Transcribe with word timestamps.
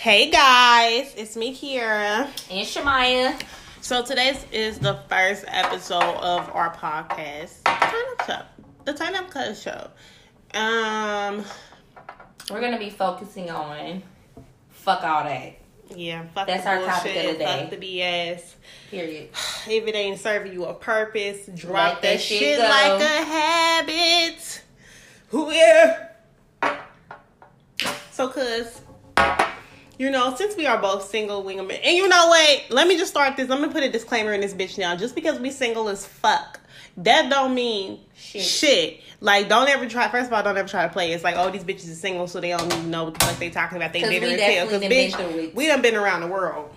Hey 0.00 0.30
guys, 0.30 1.12
it's 1.14 1.36
me 1.36 1.54
Kiera. 1.54 2.22
And 2.50 2.66
Shamaya. 2.66 3.38
So 3.82 4.02
today's 4.02 4.46
is 4.50 4.78
the 4.78 4.94
first 5.10 5.44
episode 5.46 6.00
of 6.00 6.48
our 6.54 6.74
podcast, 6.74 7.62
Turn 7.66 8.04
Up 8.12 8.26
Show, 8.26 8.42
the 8.86 8.94
Turn 8.94 9.14
Up 9.14 9.30
Cut 9.30 9.54
Show. 9.58 9.90
Um, 10.58 11.44
We're 12.50 12.62
gonna 12.62 12.78
be 12.78 12.88
focusing 12.88 13.50
on 13.50 14.02
fuck 14.70 15.04
all 15.04 15.24
that. 15.24 15.58
yeah, 15.94 16.24
fuck 16.34 16.46
That's 16.46 16.64
the 16.64 16.70
our 16.70 16.76
bullshit, 16.78 16.94
topic 16.94 17.16
of 17.16 17.32
the 17.32 17.38
day. 17.38 17.68
Fuck 17.68 17.78
the 17.78 17.98
BS. 17.98 18.54
Period. 18.90 19.28
If 19.68 19.86
it 19.86 19.94
ain't 19.94 20.18
serving 20.18 20.54
you 20.54 20.64
a 20.64 20.72
purpose, 20.72 21.46
drop 21.54 22.00
that, 22.00 22.12
that 22.12 22.20
shit 22.22 22.38
shit 22.38 22.58
like 22.58 23.02
a 23.02 23.24
habit. 23.84 24.62
Who 25.28 25.52
yeah. 25.52 26.06
So, 28.12 28.28
cause 28.28 28.80
you 30.00 30.10
know, 30.10 30.34
since 30.34 30.56
we 30.56 30.66
are 30.66 30.80
both 30.80 31.10
single 31.10 31.42
women, 31.42 31.72
and 31.72 31.94
you 31.94 32.08
know 32.08 32.28
what? 32.28 32.64
Let 32.70 32.88
me 32.88 32.96
just 32.96 33.10
start 33.10 33.36
this. 33.36 33.50
I'm 33.50 33.60
gonna 33.60 33.70
put 33.70 33.82
a 33.82 33.92
disclaimer 33.92 34.32
in 34.32 34.40
this 34.40 34.54
bitch 34.54 34.78
now. 34.78 34.96
Just 34.96 35.14
because 35.14 35.38
we 35.38 35.50
single 35.50 35.90
as 35.90 36.06
fuck, 36.06 36.58
that 36.96 37.28
don't 37.28 37.54
mean 37.54 38.00
Shit. 38.14 38.40
shit. 38.40 39.00
Like, 39.20 39.50
don't 39.50 39.68
ever 39.68 39.86
try. 39.86 40.08
First 40.08 40.28
of 40.28 40.32
all, 40.32 40.42
don't 40.42 40.56
ever 40.56 40.66
try 40.66 40.86
to 40.86 40.88
play. 40.90 41.12
It's 41.12 41.22
like, 41.22 41.34
oh, 41.36 41.50
these 41.50 41.64
bitches 41.64 41.92
are 41.92 41.96
single, 41.96 42.26
so 42.28 42.40
they 42.40 42.48
don't 42.48 42.64
even 42.72 42.90
know 42.90 43.04
what 43.04 43.18
the 43.18 43.26
fuck 43.26 43.38
they 43.38 43.50
talking 43.50 43.76
about. 43.76 43.92
They 43.92 44.00
bitter 44.00 44.24
as 44.26 44.40
hell. 44.40 44.68
Cause 44.68 44.80
been 44.80 44.90
bitch, 44.90 45.54
we 45.54 45.66
done 45.66 45.82
been 45.82 45.96
around 45.96 46.22
the 46.22 46.28
world, 46.28 46.74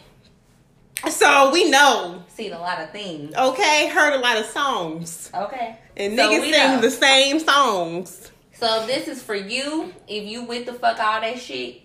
so 1.09 1.49
we 1.53 1.69
know. 1.69 2.25
Seen 2.27 2.51
a 2.51 2.59
lot 2.59 2.81
of 2.81 2.91
things. 2.91 3.33
Okay, 3.33 3.87
heard 3.87 4.15
a 4.15 4.19
lot 4.19 4.35
of 4.35 4.47
songs. 4.47 5.31
Okay. 5.33 5.77
And 5.95 6.17
So 6.17 6.29
niggas 6.29 6.41
sing 6.41 6.51
know. 6.51 6.81
the 6.81 6.91
same 6.91 7.39
songs. 7.39 8.31
So 8.51 8.85
this 8.85 9.07
is 9.07 9.23
for 9.23 9.35
you. 9.35 9.93
If 10.09 10.25
you 10.25 10.43
with 10.43 10.65
the 10.65 10.73
fuck 10.73 10.99
all 10.99 11.21
that 11.21 11.39
shit, 11.39 11.82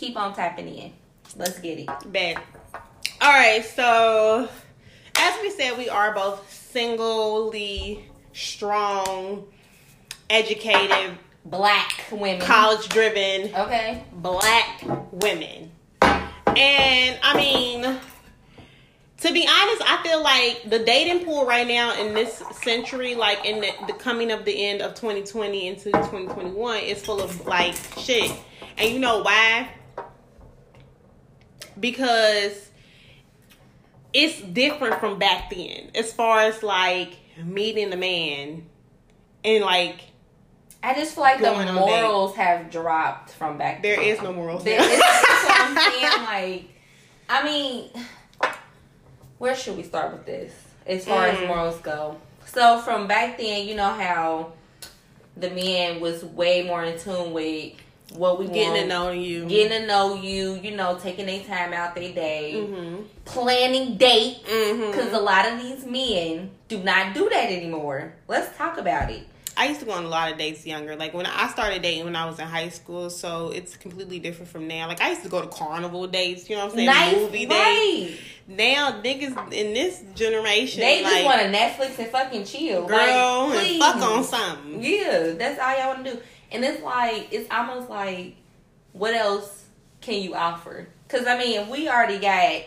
keep 0.00 0.16
on 0.16 0.34
tapping 0.34 0.66
in. 0.74 0.92
Let's 1.36 1.58
get 1.60 1.78
it. 1.78 1.88
Bad. 2.10 2.40
Alright, 3.22 3.66
so 3.66 4.48
as 5.18 5.42
we 5.42 5.50
said, 5.50 5.76
we 5.76 5.90
are 5.90 6.14
both 6.14 6.50
singly 6.50 8.06
strong, 8.32 9.44
educated, 10.30 11.18
Black 11.44 12.04
women. 12.10 12.40
college 12.40 12.88
driven 12.88 13.54
Okay. 13.54 14.02
black 14.12 14.82
women. 15.12 15.70
And 16.02 17.18
I 17.22 17.34
mean, 17.36 17.82
to 17.82 19.32
be 19.32 19.46
honest, 19.46 19.82
I 19.86 20.00
feel 20.02 20.22
like 20.22 20.68
the 20.68 20.78
dating 20.80 21.24
pool 21.26 21.44
right 21.46 21.66
now 21.66 21.98
in 22.00 22.14
this 22.14 22.42
century, 22.62 23.14
like 23.14 23.44
in 23.44 23.60
the, 23.60 23.70
the 23.86 23.92
coming 23.92 24.30
of 24.30 24.44
the 24.46 24.66
end 24.66 24.80
of 24.82 24.94
2020 24.94 25.66
into 25.68 25.84
2021, 25.84 26.78
is 26.84 27.02
full 27.04 27.20
of 27.22 27.46
like 27.46 27.74
shit. 27.98 28.32
And 28.78 28.90
you 28.92 28.98
know 28.98 29.20
why? 29.22 29.68
Because 31.80 32.68
it's 34.12 34.40
different 34.42 35.00
from 35.00 35.18
back 35.18 35.50
then 35.50 35.90
as 35.94 36.12
far 36.12 36.40
as 36.40 36.62
like 36.62 37.12
meeting 37.44 37.92
a 37.92 37.96
man 37.96 38.66
and 39.44 39.64
like 39.64 40.00
I 40.82 40.94
just 40.94 41.14
feel 41.14 41.22
like 41.22 41.40
the 41.40 41.72
morals 41.72 42.34
have 42.36 42.70
dropped 42.70 43.30
from 43.30 43.56
back 43.58 43.82
there 43.82 44.00
is 44.00 44.20
no 44.22 44.32
morals. 44.32 44.64
There 44.64 44.80
is, 44.82 45.00
I'm 45.48 45.76
saying. 45.92 46.24
Like, 46.24 46.64
I 47.28 47.44
mean, 47.44 47.90
where 49.38 49.54
should 49.54 49.76
we 49.76 49.82
start 49.82 50.12
with 50.12 50.24
this 50.26 50.52
as 50.86 51.04
far 51.04 51.26
Mm. 51.28 51.34
as 51.34 51.46
morals 51.48 51.78
go? 51.80 52.16
So 52.46 52.80
from 52.80 53.06
back 53.06 53.36
then, 53.38 53.68
you 53.68 53.74
know 53.74 53.90
how 53.92 54.54
the 55.36 55.50
man 55.50 56.00
was 56.00 56.24
way 56.24 56.62
more 56.62 56.82
in 56.82 56.98
tune 56.98 57.32
with 57.32 57.74
what 58.14 58.38
we 58.38 58.46
Getting 58.46 58.68
want, 58.70 58.80
to 58.82 58.86
know 58.88 59.10
you. 59.10 59.46
getting 59.46 59.80
to 59.82 59.86
know 59.86 60.14
you. 60.14 60.54
You 60.62 60.72
know, 60.76 60.98
taking 61.00 61.26
their 61.26 61.42
time 61.44 61.72
out 61.72 61.94
their 61.94 62.12
day, 62.12 62.54
Mm-hmm. 62.56 63.02
planning 63.24 63.96
dates. 63.96 64.40
Mm-hmm. 64.48 64.90
Because 64.90 65.12
a 65.12 65.20
lot 65.20 65.46
of 65.50 65.60
these 65.60 65.84
men 65.86 66.50
do 66.68 66.78
not 66.82 67.14
do 67.14 67.28
that 67.28 67.50
anymore. 67.50 68.14
Let's 68.28 68.56
talk 68.56 68.78
about 68.78 69.10
it. 69.10 69.26
I 69.56 69.66
used 69.66 69.80
to 69.80 69.86
go 69.86 69.92
on 69.92 70.04
a 70.04 70.08
lot 70.08 70.32
of 70.32 70.38
dates 70.38 70.64
younger. 70.66 70.96
Like 70.96 71.12
when 71.12 71.26
I 71.26 71.48
started 71.48 71.82
dating 71.82 72.04
when 72.04 72.16
I 72.16 72.24
was 72.24 72.38
in 72.38 72.46
high 72.46 72.70
school, 72.70 73.10
so 73.10 73.50
it's 73.50 73.76
completely 73.76 74.18
different 74.18 74.50
from 74.50 74.66
now. 74.66 74.86
Like 74.88 75.02
I 75.02 75.10
used 75.10 75.22
to 75.24 75.28
go 75.28 75.42
to 75.42 75.48
carnival 75.48 76.06
dates, 76.06 76.48
you 76.48 76.56
know 76.56 76.64
what 76.64 76.70
I'm 76.72 76.76
saying? 76.76 76.86
Nice, 76.86 77.16
Movie 77.16 77.46
dates. 77.46 78.20
Now 78.48 79.00
niggas 79.02 79.52
in 79.52 79.74
this 79.74 80.02
generation, 80.14 80.80
They 80.80 81.02
just 81.02 81.12
like, 81.12 81.24
want 81.26 81.40
to 81.42 81.52
Netflix 81.52 81.98
and 81.98 82.08
fucking 82.08 82.44
chill, 82.44 82.86
girl 82.86 83.48
like, 83.48 83.58
and 83.68 83.78
fuck 83.82 83.96
on 83.96 84.24
something. 84.24 84.82
Yeah, 84.82 85.32
that's 85.36 85.60
all 85.60 85.78
y'all 85.78 85.94
want 85.94 86.04
to 86.06 86.12
do. 86.14 86.20
And 86.52 86.64
it's 86.64 86.82
like 86.82 87.28
it's 87.30 87.50
almost 87.50 87.88
like, 87.88 88.36
what 88.92 89.14
else 89.14 89.66
can 90.00 90.22
you 90.22 90.34
offer? 90.34 90.88
Because 91.06 91.26
I 91.26 91.38
mean, 91.38 91.68
we 91.68 91.88
already 91.88 92.18
got 92.18 92.62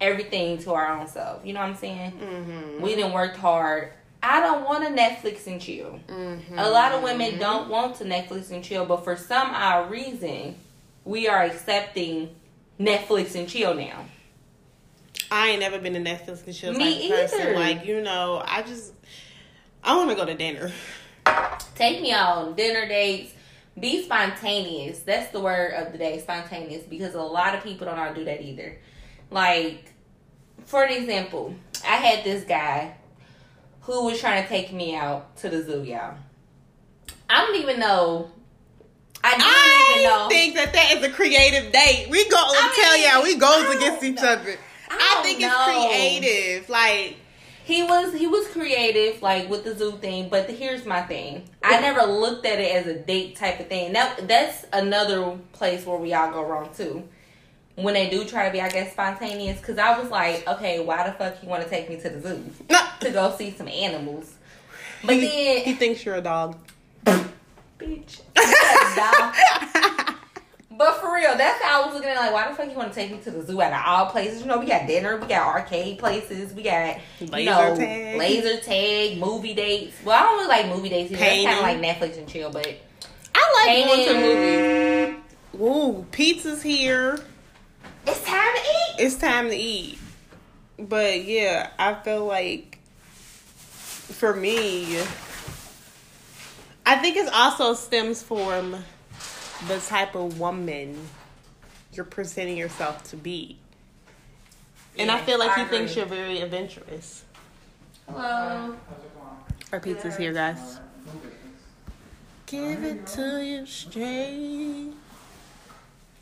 everything 0.00 0.58
to 0.58 0.72
our 0.72 0.98
own 0.98 1.06
self. 1.06 1.44
You 1.44 1.52
know 1.52 1.60
what 1.60 1.70
I'm 1.70 1.76
saying? 1.76 2.12
Mm-hmm. 2.12 2.82
We 2.82 2.94
didn't 2.94 3.12
work 3.12 3.36
hard. 3.36 3.92
I 4.22 4.40
don't 4.40 4.64
want 4.64 4.84
to 4.84 4.90
Netflix 4.90 5.46
and 5.46 5.60
chill. 5.60 6.00
Mm-hmm. 6.08 6.58
A 6.58 6.68
lot 6.68 6.92
of 6.92 7.02
women 7.02 7.38
don't 7.38 7.68
want 7.68 7.96
to 7.96 8.04
Netflix 8.04 8.50
and 8.50 8.64
chill, 8.64 8.84
but 8.84 9.04
for 9.04 9.16
some 9.16 9.50
odd 9.50 9.90
reason, 9.90 10.56
we 11.04 11.28
are 11.28 11.42
accepting 11.42 12.34
Netflix 12.80 13.34
and 13.34 13.48
chill 13.48 13.74
now. 13.74 14.04
I 15.30 15.50
ain't 15.50 15.60
never 15.60 15.78
been 15.78 15.96
a 15.96 16.00
Netflix 16.00 16.44
and 16.46 16.54
chill 16.54 16.72
Me 16.72 17.08
type 17.08 17.24
of 17.24 17.30
person. 17.30 17.40
either. 17.40 17.54
Like 17.54 17.84
you 17.86 18.00
know, 18.00 18.42
I 18.44 18.62
just 18.62 18.92
I 19.82 19.96
want 19.96 20.10
to 20.10 20.16
go 20.16 20.24
to 20.24 20.34
dinner. 20.34 20.72
Take 21.74 22.00
me 22.00 22.12
on 22.12 22.54
dinner 22.54 22.88
dates. 22.88 23.32
Be 23.78 24.02
spontaneous. 24.02 25.00
That's 25.00 25.30
the 25.32 25.40
word 25.40 25.74
of 25.74 25.92
the 25.92 25.98
day, 25.98 26.18
spontaneous, 26.20 26.84
because 26.84 27.14
a 27.14 27.20
lot 27.20 27.54
of 27.54 27.62
people 27.62 27.86
don't 27.86 27.96
know 27.96 28.08
to 28.08 28.14
do 28.14 28.24
that 28.24 28.40
either. 28.42 28.78
Like, 29.30 29.92
for 30.64 30.82
an 30.84 30.92
example, 30.92 31.54
I 31.84 31.96
had 31.96 32.24
this 32.24 32.44
guy 32.44 32.96
who 33.82 34.06
was 34.06 34.18
trying 34.18 34.42
to 34.42 34.48
take 34.48 34.72
me 34.72 34.96
out 34.96 35.36
to 35.38 35.50
the 35.50 35.62
zoo, 35.62 35.82
y'all. 35.82 36.16
I 37.28 37.44
don't 37.44 37.56
even 37.56 37.78
know. 37.78 38.30
I 39.22 39.36
don't 39.36 39.98
even 39.98 40.10
know. 40.10 40.28
think 40.28 40.54
that 40.54 40.72
that 40.72 40.92
is 40.96 41.04
a 41.04 41.10
creative 41.10 41.72
date. 41.72 42.08
We 42.10 42.28
go 42.28 42.36
I 42.38 42.72
tell 42.74 42.94
mean, 42.94 43.04
y'all 43.04 43.22
we 43.22 43.36
goes 43.36 43.76
against 43.76 44.00
don't 44.00 44.12
each 44.12 44.18
other. 44.20 44.56
I 44.88 45.16
I, 45.18 45.22
think 45.22 45.40
know. 45.40 45.64
it's 45.68 46.20
creative. 46.22 46.68
Like 46.68 47.16
He 47.66 47.82
was 47.82 48.14
he 48.14 48.28
was 48.28 48.46
creative, 48.46 49.20
like 49.22 49.50
with 49.50 49.64
the 49.64 49.74
zoo 49.74 49.98
thing. 49.98 50.28
But 50.28 50.48
here's 50.48 50.86
my 50.86 51.02
thing: 51.02 51.48
I 51.64 51.80
never 51.80 52.02
looked 52.02 52.46
at 52.46 52.60
it 52.60 52.72
as 52.76 52.86
a 52.86 52.96
date 52.96 53.34
type 53.34 53.58
of 53.58 53.66
thing. 53.66 53.92
That 53.92 54.28
that's 54.28 54.66
another 54.72 55.36
place 55.52 55.84
where 55.84 55.96
we 55.96 56.14
all 56.14 56.30
go 56.30 56.46
wrong 56.46 56.70
too. 56.76 57.08
When 57.74 57.94
they 57.94 58.08
do 58.08 58.24
try 58.24 58.46
to 58.46 58.52
be, 58.52 58.60
I 58.60 58.68
guess, 58.68 58.92
spontaneous. 58.92 59.58
Because 59.58 59.78
I 59.78 59.98
was 59.98 60.12
like, 60.12 60.46
okay, 60.46 60.78
why 60.78 61.08
the 61.08 61.12
fuck 61.14 61.42
you 61.42 61.48
want 61.48 61.64
to 61.64 61.68
take 61.68 61.88
me 61.88 62.00
to 62.00 62.08
the 62.08 62.20
zoo 62.20 62.44
to 63.00 63.10
go 63.10 63.34
see 63.36 63.50
some 63.50 63.66
animals? 63.66 64.32
But 65.04 65.16
he, 65.16 65.22
then, 65.22 65.64
he 65.64 65.74
thinks 65.74 66.04
you're 66.04 66.14
a 66.14 66.20
dog. 66.20 66.56
bitch, 67.04 68.20
dog. 68.96 69.34
But 70.76 71.00
for 71.00 71.14
real, 71.14 71.36
that's 71.36 71.62
how 71.62 71.82
I 71.82 71.86
was 71.86 71.94
looking 71.94 72.10
at. 72.10 72.16
it, 72.16 72.20
Like, 72.20 72.32
why 72.32 72.48
the 72.48 72.54
fuck 72.54 72.70
you 72.70 72.76
want 72.76 72.92
to 72.92 72.94
take 72.94 73.10
me 73.10 73.18
to 73.18 73.30
the 73.30 73.42
zoo 73.42 73.62
out 73.62 73.72
of 73.72 73.80
all 73.86 74.06
places? 74.10 74.42
You 74.42 74.46
know, 74.46 74.58
we 74.58 74.66
got 74.66 74.86
dinner, 74.86 75.16
we 75.16 75.26
got 75.26 75.46
arcade 75.46 75.98
places, 75.98 76.52
we 76.52 76.62
got 76.62 76.98
you 77.20 77.28
know 77.44 77.74
tag. 77.76 78.18
laser 78.18 78.60
tag, 78.60 79.18
movie 79.18 79.54
dates. 79.54 79.96
Well, 80.04 80.16
I 80.18 80.22
don't 80.22 80.36
really 80.36 80.48
like 80.48 80.76
movie 80.76 80.88
dates. 80.90 81.12
Either. 81.12 81.20
That's 81.20 81.44
kind 81.44 81.56
of 81.58 81.62
like 81.62 81.78
Netflix 82.12 82.18
and 82.18 82.28
chill. 82.28 82.50
But 82.50 82.76
I 83.34 83.66
like 83.66 83.86
going 83.86 84.08
to 84.08 85.14
movies. 85.14 85.22
Ooh, 85.58 86.04
pizza's 86.12 86.62
here. 86.62 87.18
it's 88.06 88.22
time 88.24 88.54
to 88.54 88.60
eat. 88.60 88.94
It's 88.98 89.16
time 89.16 89.48
to 89.48 89.56
eat. 89.56 89.98
But 90.78 91.24
yeah, 91.24 91.70
I 91.78 91.94
feel 91.94 92.26
like 92.26 92.78
for 93.46 94.34
me, 94.34 94.98
I 96.84 96.96
think 96.96 97.16
it 97.16 97.32
also 97.32 97.72
stems 97.72 98.22
from 98.22 98.76
the 99.68 99.78
type 99.80 100.14
of 100.14 100.38
woman 100.38 100.96
you're 101.92 102.04
presenting 102.04 102.56
yourself 102.56 103.02
to 103.10 103.16
be. 103.16 103.58
And 104.98 105.10
I 105.10 105.20
feel 105.20 105.38
like 105.38 105.56
I 105.56 105.64
he 105.64 105.68
thinks 105.68 105.96
you're 105.96 106.06
very 106.06 106.40
adventurous. 106.40 107.24
Hello. 108.08 108.76
Our 109.72 109.80
pizza's 109.80 110.16
here, 110.16 110.32
guys. 110.32 110.78
Give 112.46 112.84
it 112.84 113.06
to 113.08 113.44
you 113.44 113.66
straight. 113.66 114.92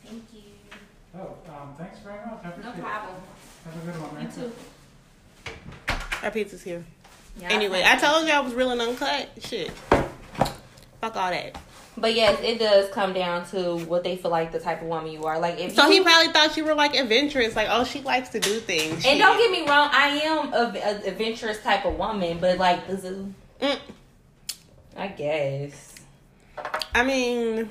Thank 0.04 0.24
you. 0.32 0.40
Oh, 1.16 1.36
um, 1.48 1.74
thanks 1.76 1.98
very 1.98 2.16
much. 2.26 2.40
I 2.42 2.48
No 2.62 2.72
problem. 2.82 3.16
Have 3.64 3.82
a 3.82 3.92
good 3.92 4.00
one, 4.00 4.14
man. 4.14 4.24
You 4.24 4.42
too. 4.42 4.52
Our 6.22 6.30
pizza's 6.30 6.62
here. 6.62 6.84
Yeah, 7.38 7.48
Anyway, 7.50 7.82
I 7.84 7.96
told 7.96 8.26
you 8.26 8.32
I 8.32 8.40
was 8.40 8.54
real 8.54 8.70
and 8.70 8.80
uncut. 8.80 9.28
Shit. 9.40 9.70
Fuck 11.00 11.16
all 11.16 11.30
that. 11.30 11.56
But 11.96 12.14
yes, 12.14 12.40
it 12.42 12.58
does 12.58 12.90
come 12.90 13.12
down 13.12 13.46
to 13.50 13.76
what 13.86 14.02
they 14.02 14.16
feel 14.16 14.30
like 14.32 14.50
the 14.50 14.58
type 14.58 14.82
of 14.82 14.88
woman 14.88 15.12
you 15.12 15.22
are. 15.24 15.38
Like 15.38 15.60
if 15.60 15.74
So 15.74 15.86
you, 15.86 15.92
he 15.92 16.00
probably 16.02 16.32
thought 16.32 16.56
you 16.56 16.64
were 16.64 16.74
like 16.74 16.94
adventurous, 16.96 17.54
like 17.54 17.68
oh 17.70 17.84
she 17.84 18.00
likes 18.00 18.30
to 18.30 18.40
do 18.40 18.58
things. 18.58 19.04
And 19.06 19.18
don't 19.18 19.38
get 19.38 19.50
me 19.50 19.60
wrong, 19.60 19.88
I 19.92 20.08
am 20.24 20.52
a, 20.52 20.78
a 20.78 21.08
adventurous 21.08 21.62
type 21.62 21.84
of 21.84 21.96
woman, 21.96 22.38
but 22.40 22.58
like 22.58 22.86
the 22.88 22.96
zoo, 22.96 23.34
Mm. 23.60 23.78
I 24.96 25.06
guess. 25.08 25.94
I 26.94 27.04
mean, 27.04 27.68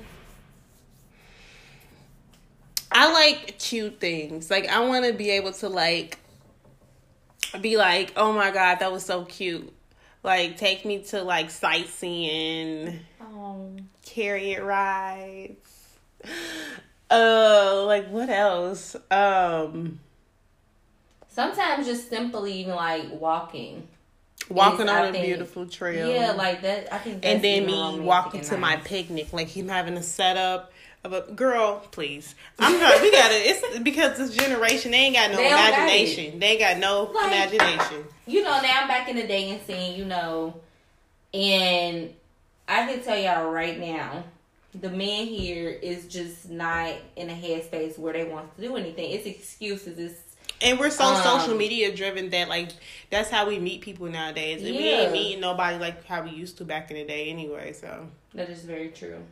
I 2.90 3.12
like 3.12 3.58
cute 3.58 4.00
things. 4.00 4.50
Like 4.50 4.68
I 4.68 4.80
want 4.86 5.04
to 5.04 5.12
be 5.12 5.30
able 5.30 5.52
to 5.52 5.68
like 5.68 6.18
be 7.60 7.76
like, 7.76 8.12
"Oh 8.16 8.32
my 8.32 8.50
god, 8.50 8.78
that 8.80 8.90
was 8.90 9.04
so 9.04 9.24
cute." 9.24 9.72
Like 10.24 10.56
take 10.56 10.84
me 10.86 11.02
to 11.04 11.22
like 11.22 11.50
sightseeing, 11.50 12.98
Oh. 13.20 13.76
chariot 14.02 14.64
rides. 14.64 15.96
Uh, 17.10 17.84
like 17.86 18.08
what 18.08 18.30
else? 18.30 18.96
Um, 19.10 20.00
Sometimes 21.28 21.86
just 21.86 22.08
simply 22.08 22.54
even 22.54 22.74
like 22.74 23.04
walking. 23.12 23.86
walking 24.48 24.88
I 24.88 25.00
on 25.02 25.08
a 25.08 25.12
think- 25.12 25.26
beautiful 25.26 25.66
trail. 25.66 26.08
Yeah, 26.08 26.30
like 26.32 26.62
that. 26.62 26.92
I 26.92 26.98
think. 26.98 27.24
And 27.26 27.42
then 27.44 27.66
me 27.66 28.00
walking 28.00 28.40
to 28.42 28.56
my 28.56 28.76
picnic, 28.76 29.32
like 29.32 29.48
him 29.48 29.68
having 29.68 29.96
a 29.98 30.02
setup 30.02 30.72
a 31.12 31.20
girl. 31.32 31.80
Please, 31.90 32.34
I'm 32.58 32.78
not. 32.80 33.00
We 33.02 33.10
gotta. 33.12 33.34
It's 33.34 33.78
because 33.80 34.16
this 34.18 34.34
generation 34.34 34.90
they 34.92 34.98
ain't 34.98 35.16
got 35.16 35.30
no 35.30 35.36
They 35.36 35.50
don't 35.50 35.58
got 35.58 35.68
imagination. 35.74 36.38
They 36.38 36.46
ain't 36.46 36.60
got 36.60 36.78
no 36.78 37.10
Like- 37.14 37.26
imagination. 37.26 38.04
you 38.26 38.42
know, 38.42 38.60
now 38.62 38.80
I'm 38.82 38.88
back 38.88 39.08
in 39.08 39.16
the 39.16 39.26
day 39.26 39.50
and 39.50 39.60
seeing. 39.66 39.98
you 39.98 40.04
know, 40.06 40.54
and 41.32 42.14
I 42.68 42.86
can 42.86 43.02
tell 43.02 43.18
y'all 43.18 43.50
right 43.50 43.78
now, 43.78 44.24
the 44.74 44.90
man 44.90 45.26
here 45.26 45.68
is 45.70 46.06
just 46.06 46.48
not 46.50 46.94
in 47.16 47.30
a 47.30 47.34
headspace 47.34 47.98
where 47.98 48.12
they 48.12 48.24
want 48.24 48.54
to 48.56 48.62
do 48.62 48.76
anything. 48.76 49.10
It's 49.12 49.26
excuses. 49.26 49.98
It's 49.98 50.20
And 50.60 50.78
we're 50.80 50.90
so 50.90 51.04
Um, 51.04 51.22
social 51.22 51.54
media 51.56 51.94
driven 51.94 52.30
that 52.30 52.48
like 52.48 52.70
that's 53.10 53.28
how 53.30 53.46
we 53.46 53.58
meet 53.58 53.82
people 53.82 54.06
nowadays. 54.06 54.62
And 54.62 54.74
we 54.76 54.88
ain't 54.88 55.12
meeting 55.12 55.40
nobody 55.40 55.78
like 55.78 56.04
how 56.06 56.22
we 56.22 56.30
used 56.30 56.58
to 56.58 56.64
back 56.64 56.90
in 56.90 56.96
the 56.96 57.04
day 57.04 57.28
anyway. 57.28 57.72
So 57.72 58.08
that 58.34 58.48
is 58.48 58.62
very 58.62 58.88
true. 58.88 59.22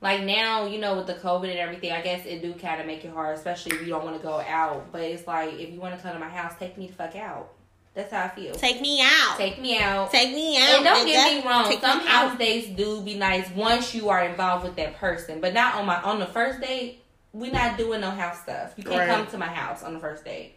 Like 0.00 0.22
now, 0.24 0.66
you 0.66 0.78
know, 0.78 0.96
with 0.96 1.06
the 1.06 1.14
COVID 1.14 1.48
and 1.50 1.58
everything, 1.58 1.90
I 1.92 2.02
guess 2.02 2.26
it 2.26 2.42
do 2.42 2.52
kind 2.54 2.80
of 2.80 2.86
make 2.86 3.04
it 3.04 3.12
hard, 3.12 3.36
especially 3.36 3.76
if 3.76 3.82
you 3.82 3.88
don't 3.88 4.04
want 4.04 4.16
to 4.16 4.22
go 4.22 4.40
out. 4.40 4.92
But 4.92 5.02
it's 5.02 5.26
like 5.26 5.54
if 5.54 5.70
you 5.70 5.80
want 5.80 5.96
to 5.96 6.02
come 6.02 6.12
to 6.12 6.18
my 6.18 6.28
house, 6.28 6.52
take 6.58 6.76
me 6.76 6.86
the 6.88 6.92
fuck 6.92 7.16
out. 7.16 7.52
That's 7.94 8.12
how 8.12 8.24
I 8.24 8.28
feel. 8.28 8.54
take 8.54 8.82
me 8.82 9.00
out. 9.00 9.38
Take 9.38 9.58
me 9.58 9.78
out. 9.78 10.10
Take 10.10 10.34
me 10.34 10.58
out. 10.58 10.74
And 10.76 10.84
don't 10.84 11.06
nigga. 11.06 11.12
get 11.12 11.42
me 11.44 11.48
wrong, 11.48 11.66
Take 11.66 11.80
some 11.80 12.00
me 12.00 12.04
house 12.06 12.32
out. 12.32 12.38
dates 12.38 12.68
do 12.76 13.00
be 13.00 13.14
nice 13.14 13.48
once 13.52 13.94
you 13.94 14.10
are 14.10 14.22
involved 14.26 14.64
with 14.64 14.76
that 14.76 14.96
person, 14.98 15.40
but 15.40 15.54
not 15.54 15.76
on 15.76 15.86
my 15.86 16.00
on 16.02 16.18
the 16.18 16.26
first 16.26 16.60
date. 16.60 17.02
We 17.32 17.50
not 17.50 17.78
doing 17.78 18.02
no 18.02 18.10
house 18.10 18.42
stuff. 18.42 18.74
You 18.76 18.84
can't 18.84 18.98
Right. 18.98 19.08
come 19.08 19.26
to 19.28 19.38
my 19.38 19.46
house 19.46 19.82
on 19.82 19.94
the 19.94 20.00
first 20.00 20.24
date. 20.26 20.56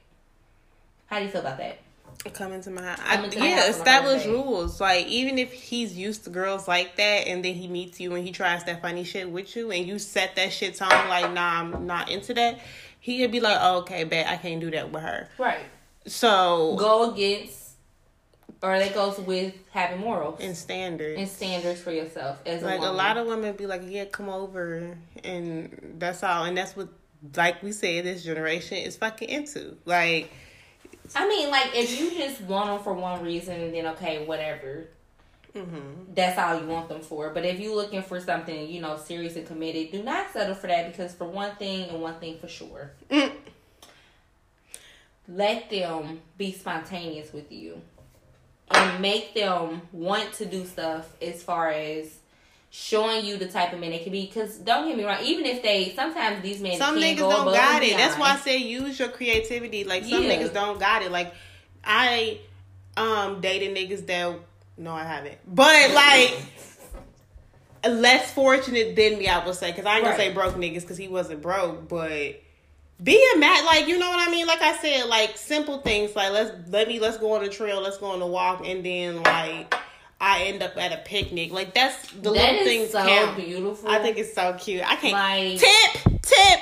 How 1.08 1.20
do 1.20 1.26
you 1.26 1.32
feel 1.32 1.42
about 1.42 1.58
that? 1.60 1.78
Come 2.34 2.52
into 2.52 2.70
my 2.70 2.82
house. 2.82 3.00
I, 3.06 3.24
into 3.24 3.40
yeah, 3.40 3.70
establish 3.70 4.26
rules. 4.26 4.82
Like 4.82 5.08
even 5.08 5.38
if 5.38 5.54
he's 5.54 5.96
used 5.96 6.26
to 6.26 6.30
girls 6.30 6.68
like 6.68 6.98
that, 6.98 7.28
and 7.28 7.44
then 7.46 7.54
he 7.56 7.68
meets 7.68 8.00
you 8.00 8.14
and 8.14 8.26
he 8.26 8.34
tries 8.34 8.64
that 8.66 8.82
funny 8.82 9.06
shit 9.06 9.30
with 9.30 9.56
you, 9.56 9.72
and 9.72 9.88
you 9.88 10.00
set 10.00 10.36
that 10.36 10.52
shit 10.52 10.76
tone 10.76 10.90
like, 10.90 11.32
nah, 11.32 11.62
I'm 11.62 11.88
not 11.88 12.10
into 12.10 12.34
that. 12.34 12.60
He 13.00 13.20
could 13.20 13.32
be 13.32 13.40
like, 13.40 13.58
oh, 13.62 13.80
okay, 13.80 14.04
bet 14.04 14.28
I 14.28 14.36
can't 14.36 14.60
do 14.60 14.70
that 14.72 14.92
with 14.92 15.02
her. 15.02 15.30
Right. 15.38 15.64
So 16.06 16.76
Go 16.78 17.14
against, 17.14 17.70
or 18.62 18.78
that 18.78 18.94
goes 18.94 19.18
with 19.20 19.54
having 19.72 20.02
morals 20.02 20.42
and 20.42 20.58
standards. 20.58 21.18
and 21.18 21.30
standards 21.30 21.80
for 21.80 21.92
yourself 21.92 22.40
as 22.46 22.62
like 22.64 22.82
a 22.82 22.90
a 22.90 22.92
lot 22.92 23.16
of 23.16 23.28
women 23.28 23.56
be 23.56 23.66
like, 23.66 23.84
yeah, 23.86 24.04
come 24.06 24.28
over, 24.28 24.98
and 25.24 25.96
that's 25.98 26.22
all. 26.24 26.44
And 26.44 26.58
that's 26.58 26.76
what, 26.76 26.90
like 27.38 27.64
we 27.64 27.72
said, 27.72 28.04
this 28.04 28.26
generation 28.26 28.78
is 28.78 28.98
fucking 28.98 29.30
into. 29.30 29.78
Like, 29.86 30.32
I 31.16 31.28
mean, 31.28 31.50
like 31.50 31.72
if 31.76 32.00
you 32.00 32.12
just 32.12 32.42
want 32.42 32.68
them 32.68 32.80
for 32.84 32.94
one 32.94 33.24
reason, 33.24 33.72
then 33.72 33.88
okay, 33.88 34.26
whatever. 34.26 34.88
mhm. 35.56 36.14
that's 36.14 36.38
all 36.38 36.60
you 36.62 36.68
want 36.68 36.90
them 36.90 37.02
for. 37.02 37.32
But 37.32 37.44
if 37.46 37.60
you're 37.60 37.76
looking 37.76 38.04
for 38.04 38.20
something, 38.20 38.70
you 38.70 38.82
know, 38.82 38.98
serious 38.98 39.36
and 39.36 39.48
committed, 39.48 39.92
do 39.92 40.04
not 40.04 40.32
settle 40.32 40.54
for 40.56 40.68
that 40.68 40.92
because 40.92 41.14
for 41.16 41.26
one 41.26 41.56
thing 41.56 41.90
and 41.90 42.02
one 42.02 42.20
thing 42.20 42.38
for 42.38 42.48
sure, 42.48 42.92
Mm. 43.10 43.32
let 45.28 45.70
them 45.70 46.22
be 46.38 46.52
spontaneous 46.52 47.34
with 47.34 47.52
you 47.52 47.82
and 48.72 49.02
make 49.02 49.34
them 49.34 49.82
want 49.92 50.34
to 50.34 50.46
do 50.46 50.66
stuff 50.66 51.10
as 51.22 51.42
far 51.42 51.70
as 51.72 52.19
showing 52.72 53.26
you 53.26 53.38
the 53.38 53.48
type 53.48 53.74
of 53.74 53.80
men 53.80 53.92
they 53.92 54.00
can 54.00 54.12
be. 54.12 54.26
Because 54.26 54.58
don't 54.58 54.88
get 54.88 54.98
me 54.98 55.04
wrong, 55.04 55.18
even 55.24 55.46
if 55.46 55.62
they 55.64 55.92
sometimes 55.96 56.42
these 56.42 56.62
men 56.62 56.78
some 56.78 56.98
niggas 56.98 57.18
go 57.18 57.30
don't 57.30 57.46
got 57.54 57.82
it. 57.84 57.98
That's 57.98 58.18
why 58.18 58.34
I 58.34 58.36
say 58.38 58.58
use 58.58 59.00
your 59.00 59.10
creativity. 59.10 59.84
Like 59.84 60.04
some 60.06 60.24
Yeah. 60.24 60.32
niggas 60.38 60.54
don't 60.54 60.80
got 60.80 61.02
it. 61.02 61.12
Like 61.12 61.34
I 61.84 62.40
um 62.98 63.42
dated 63.42 63.76
niggas 63.76 64.06
that 64.08 64.36
no, 64.78 64.94
I 64.94 65.04
haven't, 65.04 65.38
but 65.48 65.92
like 65.92 66.34
less 67.90 68.32
fortunate 68.34 68.96
than 68.96 69.18
me, 69.20 69.28
I 69.28 69.46
would 69.46 69.56
say. 69.56 69.72
Because 69.72 69.86
I 69.86 69.96
ain't 69.96 70.04
gonna 70.04 70.18
Right. 70.18 70.28
say 70.30 70.34
broke 70.34 70.56
niggas 70.56 70.82
because 70.82 70.98
he 70.98 71.08
wasn't 71.08 71.42
broke, 71.42 71.88
but. 71.88 72.42
being 73.02 73.40
mad, 73.40 73.66
like 73.66 73.88
you 73.88 73.98
know 73.98 74.10
what 74.10 74.28
I 74.28 74.30
mean. 74.32 74.46
Like 74.46 74.62
I 74.62 74.76
said, 74.78 75.06
like 75.08 75.38
simple 75.38 75.80
things 75.80 76.16
like 76.16 76.32
let's 76.32 76.52
let 76.70 76.88
me 76.88 77.00
let's 77.00 77.18
go 77.18 77.34
on 77.34 77.44
a 77.44 77.50
trail, 77.50 77.82
let's 77.82 77.98
go 77.98 78.08
on 78.08 78.22
a 78.22 78.28
walk, 78.28 78.66
and 78.68 78.86
then 78.86 79.24
like 79.24 79.74
I 80.22 80.44
end 80.44 80.62
up 80.62 80.76
at 80.78 80.92
a 80.92 80.98
picnic. 80.98 81.52
Like 81.52 81.74
that's 81.74 82.12
the 82.12 82.22
That 82.22 82.32
little 82.32 82.64
things 82.66 82.92
so 82.92 83.06
count. 83.06 83.38
beautiful. 83.38 83.90
I 83.90 84.00
think 84.00 84.18
it's 84.18 84.34
so 84.34 84.54
cute. 84.54 84.84
I 84.90 84.96
can't 84.98 85.14
Like- 85.14 85.60
tip 85.60 86.22
tip 86.22 86.60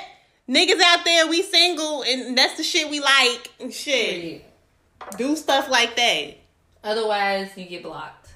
niggas 0.48 0.80
out 0.80 1.04
there. 1.04 1.26
We 1.26 1.42
single 1.42 2.02
and 2.02 2.36
that's 2.38 2.56
the 2.56 2.62
shit 2.62 2.88
we 2.90 3.00
like. 3.00 3.50
and 3.60 3.72
Shit, 3.74 4.44
do 5.16 5.34
stuff 5.36 5.68
like 5.68 5.96
that. 5.96 6.34
Otherwise, 6.84 7.50
you 7.56 7.64
get 7.66 7.82
blocked. 7.82 8.28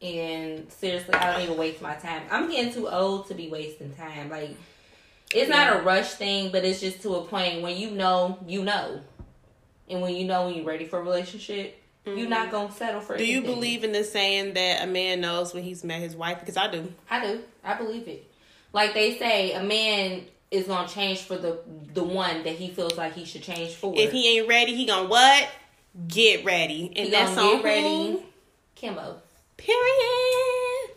And 0.00 0.70
seriously, 0.72 1.14
I 1.14 1.32
don't 1.32 1.42
even 1.42 1.56
waste 1.56 1.80
my 1.80 1.94
time. 1.94 2.22
I'm 2.30 2.50
getting 2.50 2.72
too 2.72 2.88
old 2.88 3.28
to 3.28 3.34
be 3.34 3.48
wasting 3.48 3.94
time. 3.94 4.30
Like, 4.30 4.50
it's 5.32 5.48
not 5.48 5.76
a 5.76 5.82
rush 5.82 6.14
thing, 6.14 6.50
but 6.50 6.64
it's 6.64 6.80
just 6.80 7.02
to 7.02 7.14
a 7.14 7.24
point 7.24 7.62
when 7.62 7.76
you 7.76 7.92
know, 7.92 8.38
you 8.46 8.64
know. 8.64 9.00
And 9.88 10.00
when 10.02 10.16
you 10.16 10.24
know 10.24 10.46
when 10.46 10.54
you're 10.56 10.64
ready 10.64 10.86
for 10.86 10.98
a 10.98 11.02
relationship, 11.02 11.80
you're 12.04 12.28
not 12.28 12.50
to 12.68 12.74
settle 12.74 13.00
for 13.00 13.14
Mm-hmm. 13.14 13.24
Do 13.24 13.26
you 13.26 13.42
believe 13.42 13.84
in 13.84 13.92
the 13.92 14.04
saying 14.04 14.54
that 14.54 14.82
a 14.82 14.86
man 14.86 15.20
knows 15.20 15.54
when 15.54 15.62
he's 15.62 15.84
met 15.84 16.00
his 16.00 16.16
wife? 16.16 16.40
Because 16.40 16.56
I 16.56 16.68
do. 16.68 16.92
I 17.08 17.24
do. 17.24 17.40
I 17.62 17.74
believe 17.74 18.08
it. 18.08 18.30
Like 18.72 18.94
they 18.94 19.18
say, 19.18 19.52
a 19.52 19.62
man 19.62 20.22
is 20.50 20.66
to 20.66 20.94
change 20.94 21.20
for 21.22 21.36
the 21.36 21.60
the 21.94 22.04
one 22.04 22.42
that 22.44 22.56
he 22.56 22.68
feels 22.70 22.96
like 22.96 23.14
he 23.14 23.24
should 23.24 23.42
change 23.42 23.74
for. 23.74 23.94
If 23.96 24.12
he 24.12 24.38
ain't 24.38 24.48
ready, 24.48 24.74
he 24.74 24.86
gonna 24.86 25.08
what? 25.08 25.48
Get 26.08 26.44
ready, 26.44 26.86
and 26.96 27.06
He 27.06 27.10
that's 27.10 27.34
gonna 27.34 27.48
on 27.48 27.56
get 27.56 27.64
ready. 27.64 27.82
who? 28.12 28.22
Kimbo. 28.74 29.20
Period. 29.56 30.90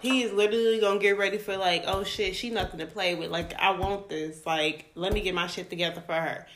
He 0.00 0.22
is 0.22 0.32
literally 0.32 0.80
gonna 0.80 0.98
get 1.00 1.18
ready 1.18 1.36
for 1.38 1.56
like, 1.56 1.84
oh 1.86 2.04
shit, 2.04 2.34
she 2.36 2.50
nothing 2.50 2.78
to 2.80 2.86
play 2.86 3.14
with. 3.14 3.30
Like, 3.30 3.54
I 3.54 3.72
want 3.72 4.08
this. 4.08 4.46
Like, 4.46 4.86
let 4.94 5.12
me 5.12 5.20
get 5.20 5.34
my 5.34 5.46
shit 5.46 5.68
together 5.68 6.00
for 6.00 6.14
her. 6.14 6.46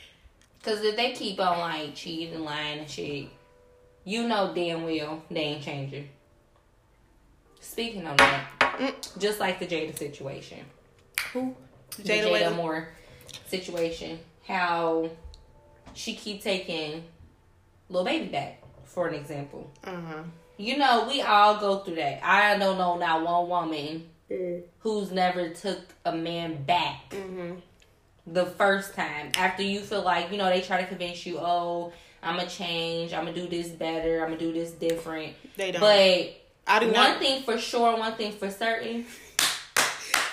Because 0.65 0.81
if 0.83 0.95
they 0.95 1.11
keep 1.11 1.39
on 1.39 1.59
like 1.59 1.93
cheating 1.93 2.43
lying 2.43 2.79
and 2.79 2.89
shit, 2.89 3.27
you 4.03 4.27
know 4.27 4.51
damn 4.55 4.83
well 4.83 5.21
they 5.29 5.41
ain't 5.41 5.63
changing. 5.63 6.09
Speaking 7.59 8.07
on 8.07 8.17
that, 8.17 8.47
Mm. 8.79 9.19
just 9.19 9.39
like 9.39 9.59
the 9.59 9.67
Jada 9.67 9.95
situation, 9.95 10.65
Who? 11.33 11.55
Jada, 11.91 12.23
Jada, 12.23 12.41
Jada 12.41 12.55
Moore 12.55 12.89
situation, 13.47 14.19
how 14.47 15.11
she 15.93 16.15
keep 16.15 16.41
taking 16.41 17.03
Lil 17.89 18.03
Baby 18.03 18.25
back, 18.29 18.61
for 18.85 19.07
an 19.07 19.13
example. 19.13 19.69
Uh 19.83 20.01
huh. 20.01 20.23
You 20.57 20.77
know, 20.77 21.07
we 21.07 21.21
all 21.21 21.57
go 21.59 21.79
through 21.79 21.95
that. 21.95 22.25
I 22.25 22.57
don't 22.57 22.77
know 22.79 22.97
not 22.97 23.23
one 23.23 23.49
woman 23.49 24.09
who's 24.79 25.11
never 25.11 25.49
took 25.49 25.81
a 26.05 26.11
man 26.15 26.63
back 26.63 27.11
Mm-hmm. 27.11 27.59
The 28.27 28.45
first 28.45 28.95
time 28.95 29.31
after 29.37 29.61
you 29.63 29.79
feel 29.79 30.01
like 30.03 30.31
you 30.31 30.37
know 30.37 30.49
they 30.49 30.61
try 30.61 30.81
to 30.81 30.87
convince 30.87 31.25
you 31.25 31.37
oh 31.39 31.93
i'm 32.23 32.35
gonna 32.37 32.49
change 32.49 33.13
i'm 33.13 33.23
gonna 33.25 33.35
do 33.35 33.47
this 33.47 33.67
better 33.69 34.21
i'm 34.23 34.29
gonna 34.29 34.39
do 34.39 34.51
this 34.51 34.71
different 34.71 35.33
They 35.57 35.71
don't. 35.71 35.81
but 35.81 36.41
I 36.67 36.79
do 36.79 36.85
one 36.87 36.93
not. 36.93 37.19
thing 37.19 37.43
for 37.43 37.57
sure 37.59 37.97
one 37.97 38.15
thing 38.15 38.31
for 38.31 38.49
certain 38.49 39.05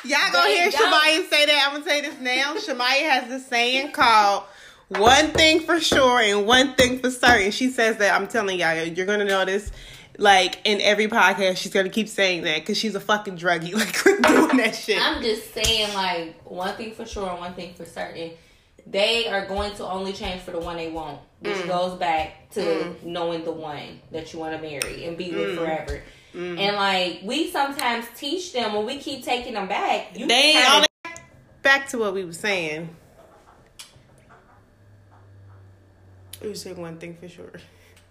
Y'all 0.05 0.19
gonna 0.33 0.49
hear 0.51 0.69
don't. 0.71 0.93
Shamaya 0.93 1.29
say 1.31 1.47
that. 1.47 1.65
I'm 1.69 1.75
gonna 1.75 1.85
say 1.85 2.01
this 2.01 2.19
now. 2.21 2.55
Shamaya 2.57 3.09
has 3.09 3.29
this 3.29 3.47
saying 3.47 3.93
called 3.93 4.43
"One 4.89 5.29
thing 5.29 5.61
for 5.61 5.79
sure 5.79 6.19
and 6.19 6.45
one 6.45 6.75
thing 6.75 6.99
for 6.99 7.09
certain." 7.09 7.53
She 7.53 7.71
says 7.71 7.99
that. 7.99 8.13
I'm 8.13 8.27
telling 8.27 8.59
y'all, 8.59 8.75
you're 8.83 9.07
gonna 9.07 9.25
notice. 9.25 9.71
Like 10.19 10.59
in 10.65 10.81
every 10.81 11.09
podcast, 11.09 11.57
she's 11.57 11.73
gonna 11.73 11.89
keep 11.89 12.09
saying 12.09 12.43
that 12.43 12.61
because 12.61 12.77
she's 12.79 12.95
a 12.95 13.01
fucking 13.01 13.39
druggie. 13.39 13.73
Like 13.83 13.99
quit 13.99 14.23
doing 14.23 14.57
that 14.59 14.75
shit. 14.75 15.01
i'm 15.01 15.23
just 15.23 15.53
saying 15.55 15.93
like 15.95 16.35
one 16.45 16.75
thing 16.77 16.93
for 16.93 17.07
sure 17.07 17.29
and 17.31 17.39
one 17.39 17.55
thing 17.55 17.75
for 17.75 17.85
certain 17.87 18.33
they 18.87 19.27
are 19.29 19.47
going 19.47 19.75
to 19.77 19.85
only 19.87 20.13
change 20.13 20.43
for 20.43 20.51
the 20.51 20.59
one 20.61 20.77
they 20.77 20.91
want 20.91 21.19
which 21.41 21.57
Mm. 21.57 21.69
goes 21.69 21.99
back 21.99 22.51
to 22.51 22.95
knowing 23.05 23.45
the 23.45 23.53
one 23.53 24.01
that 24.11 24.33
you 24.33 24.39
want 24.39 24.55
to 24.55 24.61
marry 24.63 25.05
and 25.07 25.17
be 25.17 25.31
Mm. 25.31 25.37
with 25.37 25.57
forever 25.59 26.03
and 26.35 26.77
like 26.77 27.21
we 27.23 27.51
sometimes 27.51 28.05
teach 28.17 28.53
them 28.53 28.75
when 28.75 28.85
we 28.87 28.99
keep 28.99 29.25
taking 29.25 29.55
them 29.55 29.69
back 29.69 30.17
you 30.19 30.27
they 30.27 30.53
kinda 30.53 30.69
all 30.69 30.85
back 31.63 31.89
to 31.89 31.99
what 31.99 32.13
we 32.15 32.25
were 32.25 32.33
saying. 32.33 32.89
We 36.43 36.55
said 36.55 36.77
one 36.77 36.97
thing 36.99 37.17
for 37.21 37.29
sure. 37.29 37.53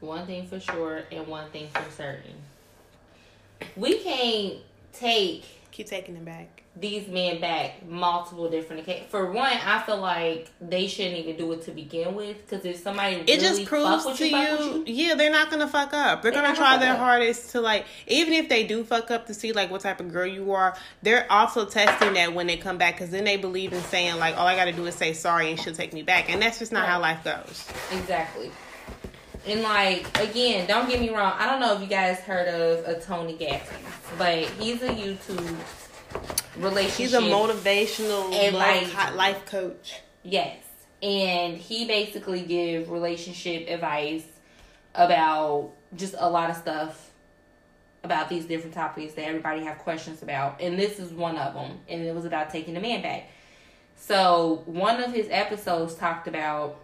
One 0.01 0.25
thing 0.25 0.47
for 0.47 0.59
sure 0.59 1.03
and 1.11 1.27
one 1.27 1.49
thing 1.51 1.69
for 1.73 1.89
certain. 1.91 2.33
We 3.75 3.99
can't 3.99 4.55
take 4.93 5.45
Keep 5.71 5.87
taking 5.87 6.15
them 6.15 6.25
back. 6.25 6.63
these 6.75 7.07
men 7.07 7.39
back 7.39 7.87
multiple 7.87 8.49
different 8.49 8.81
occasions. 8.81 9.09
For 9.09 9.31
one, 9.31 9.45
I 9.53 9.81
feel 9.83 9.97
like 10.01 10.49
they 10.59 10.87
shouldn't 10.87 11.15
even 11.17 11.37
do 11.37 11.49
it 11.53 11.61
to 11.63 11.71
begin 11.71 12.13
with 12.15 12.41
because 12.49 12.65
if 12.65 12.77
somebody 12.77 13.17
It 13.17 13.27
really 13.27 13.39
just 13.39 13.65
proves 13.65 14.17
to 14.17 14.27
you, 14.27 14.35
you, 14.37 14.83
you, 14.85 15.07
yeah, 15.07 15.13
they're 15.15 15.31
not 15.31 15.49
gonna 15.49 15.67
fuck 15.69 15.93
up. 15.93 16.21
They're, 16.23 16.31
They're 16.31 16.41
gonna 16.41 16.55
try 16.57 16.77
their 16.77 16.93
up. 16.93 16.99
hardest 16.99 17.51
to 17.51 17.61
like, 17.61 17.85
even 18.07 18.33
if 18.33 18.49
they 18.49 18.65
do 18.65 18.83
fuck 18.83 19.11
up 19.11 19.27
to 19.27 19.33
see 19.33 19.53
like 19.53 19.71
what 19.71 19.79
type 19.81 19.99
of 20.01 20.11
girl 20.11 20.25
you 20.27 20.51
are. 20.51 20.75
They're 21.03 21.31
also 21.31 21.65
testing 21.65 22.13
that 22.15 22.33
when 22.33 22.47
they 22.47 22.57
come 22.57 22.77
back 22.77 22.95
because 22.95 23.11
then 23.11 23.23
they 23.23 23.37
believe 23.37 23.71
in 23.71 23.81
saying 23.83 24.17
like, 24.17 24.35
all 24.37 24.47
I 24.47 24.55
gotta 24.57 24.73
do 24.73 24.85
is 24.87 24.95
say 24.95 25.13
sorry 25.13 25.51
and 25.51 25.59
she'll 25.59 25.75
take 25.75 25.93
me 25.93 26.01
back, 26.01 26.29
and 26.29 26.41
that's 26.41 26.59
just 26.59 26.71
not 26.73 26.85
how 26.87 26.99
life 26.99 27.23
goes. 27.23 27.65
exactly. 27.91 28.51
And 29.47 29.61
like 29.63 30.19
again, 30.19 30.67
don't 30.67 30.87
get 30.87 30.99
me 30.99 31.09
wrong. 31.09 31.33
I 31.37 31.47
don't 31.47 31.59
know 31.59 31.73
if 31.73 31.81
you 31.81 31.87
guys 31.87 32.19
heard 32.19 32.47
of 32.47 32.87
a 32.87 33.01
Tony 33.01 33.35
Gaskins, 33.35 33.81
but 34.17 34.39
he's 34.39 34.81
a 34.83 34.89
YouTube 34.89 35.57
relationship. 36.57 36.97
He's 36.97 37.13
a 37.13 37.21
motivational 37.21 38.47
Advice. 38.47 38.93
life, 38.93 39.15
life 39.15 39.45
coach. 39.45 40.01
Yes. 40.23 40.57
And 41.01 41.57
he 41.57 41.85
basically 41.87 42.41
give 42.41 42.91
relationship 42.91 43.67
advice 43.67 44.23
about 44.93 45.71
just 45.95 46.15
a 46.17 46.29
lot 46.29 46.49
of 46.49 46.57
stuff 46.57 47.09
about 48.03 48.29
these 48.29 48.45
different 48.45 48.73
topics 48.73 49.13
that 49.13 49.25
everybody 49.25 49.63
have 49.63 49.79
questions 49.79 50.21
about. 50.21 50.61
And 50.61 50.77
this 50.77 50.99
is 50.99 51.11
one 51.11 51.37
of 51.37 51.53
them. 51.53 51.79
And 51.87 52.03
it 52.03 52.13
was 52.13 52.25
about 52.25 52.49
taking 52.49 52.73
the 52.73 52.79
man 52.79 53.01
back. 53.01 53.29
So 53.95 54.63
one 54.65 55.01
of 55.01 55.13
his 55.13 55.27
episodes 55.29 55.95
talked 55.95 56.27
about 56.27 56.83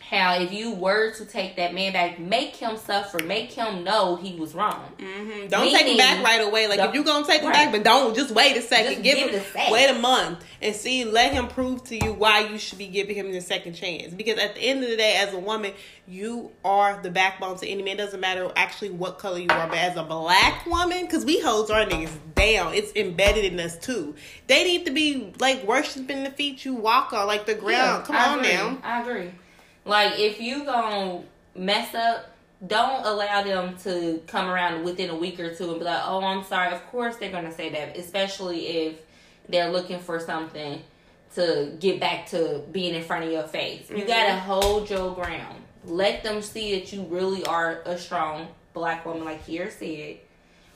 how 0.00 0.40
if 0.40 0.50
you 0.54 0.72
were 0.74 1.12
to 1.12 1.24
take 1.26 1.56
that 1.56 1.74
man 1.74 1.92
back, 1.92 2.18
make 2.18 2.56
him 2.56 2.78
suffer, 2.78 3.22
make 3.24 3.52
him 3.52 3.84
know 3.84 4.16
he 4.16 4.36
was 4.36 4.54
wrong. 4.54 4.80
hmm 4.98 5.48
Don't 5.48 5.70
take 5.70 5.86
him 5.86 5.98
back 5.98 6.24
right 6.24 6.40
away. 6.40 6.66
Like 6.66 6.80
if 6.80 6.94
you're 6.94 7.04
gonna 7.04 7.26
take 7.26 7.42
him 7.42 7.48
right. 7.50 7.64
back, 7.66 7.72
but 7.72 7.84
don't 7.84 8.14
just 8.16 8.30
wait 8.30 8.56
a 8.56 8.62
second. 8.62 9.02
Give, 9.02 9.16
give 9.18 9.30
him 9.32 9.42
a 9.54 9.70
wait 9.70 9.90
a 9.90 9.98
month 9.98 10.42
and 10.62 10.74
see. 10.74 11.04
Let 11.04 11.34
him 11.34 11.46
prove 11.48 11.84
to 11.84 11.96
you 12.02 12.14
why 12.14 12.40
you 12.48 12.56
should 12.56 12.78
be 12.78 12.86
giving 12.86 13.16
him 13.16 13.30
the 13.32 13.42
second 13.42 13.74
chance. 13.74 14.14
Because 14.14 14.38
at 14.38 14.54
the 14.54 14.62
end 14.62 14.82
of 14.82 14.88
the 14.88 14.96
day, 14.96 15.16
as 15.16 15.34
a 15.34 15.38
woman, 15.38 15.72
you 16.06 16.52
are 16.64 16.98
the 17.02 17.10
backbone 17.10 17.58
to 17.58 17.68
any 17.68 17.82
man. 17.82 17.94
It 17.96 17.98
doesn't 17.98 18.20
matter 18.20 18.50
actually 18.56 18.90
what 18.90 19.18
color 19.18 19.38
you 19.38 19.48
are, 19.50 19.68
but 19.68 19.76
as 19.76 19.98
a 19.98 20.04
black 20.04 20.64
woman, 20.64 21.02
because 21.04 21.26
we 21.26 21.38
hold 21.40 21.70
our 21.70 21.84
niggas 21.84 22.16
down, 22.34 22.72
it's 22.72 22.92
embedded 22.96 23.44
in 23.52 23.60
us 23.60 23.76
too. 23.76 24.14
They 24.46 24.64
need 24.64 24.86
to 24.86 24.90
be 24.90 25.34
like 25.38 25.64
worshiping 25.64 26.24
the 26.24 26.30
feet 26.30 26.64
you 26.64 26.72
walk 26.72 27.12
on, 27.12 27.26
like 27.26 27.44
the 27.44 27.54
ground. 27.54 28.00
Yeah, 28.00 28.04
Come 28.06 28.16
I 28.16 28.28
on 28.32 28.38
agree. 28.38 28.52
now. 28.54 28.78
I 28.82 29.02
agree. 29.02 29.30
Like 29.88 30.18
if 30.18 30.40
you 30.40 30.64
gonna 30.64 31.22
mess 31.54 31.94
up, 31.94 32.30
don't 32.66 33.04
allow 33.06 33.42
them 33.42 33.76
to 33.84 34.20
come 34.26 34.48
around 34.48 34.84
within 34.84 35.10
a 35.10 35.14
week 35.16 35.38
or 35.40 35.54
two 35.54 35.70
and 35.70 35.78
be 35.78 35.84
like, 35.84 36.02
"Oh, 36.04 36.22
I'm 36.22 36.44
sorry." 36.44 36.72
Of 36.72 36.84
course 36.90 37.16
they're 37.16 37.32
gonna 37.32 37.54
say 37.54 37.70
that, 37.70 37.96
especially 37.96 38.66
if 38.66 38.96
they're 39.48 39.70
looking 39.70 39.98
for 40.00 40.20
something 40.20 40.82
to 41.34 41.72
get 41.78 42.00
back 42.00 42.26
to 42.30 42.62
being 42.72 42.94
in 42.94 43.02
front 43.02 43.24
of 43.24 43.30
your 43.32 43.44
face. 43.44 43.88
You 43.90 43.96
Mm-hmm. 43.98 44.06
gotta 44.08 44.36
hold 44.38 44.90
your 44.90 45.14
ground. 45.14 45.62
Let 45.84 46.22
them 46.22 46.42
see 46.42 46.78
that 46.78 46.92
you 46.92 47.02
really 47.04 47.44
are 47.44 47.80
a 47.84 47.96
strong 47.96 48.48
black 48.74 49.06
woman, 49.06 49.24
like 49.24 49.46
Kiera 49.46 49.70
said, 49.70 50.16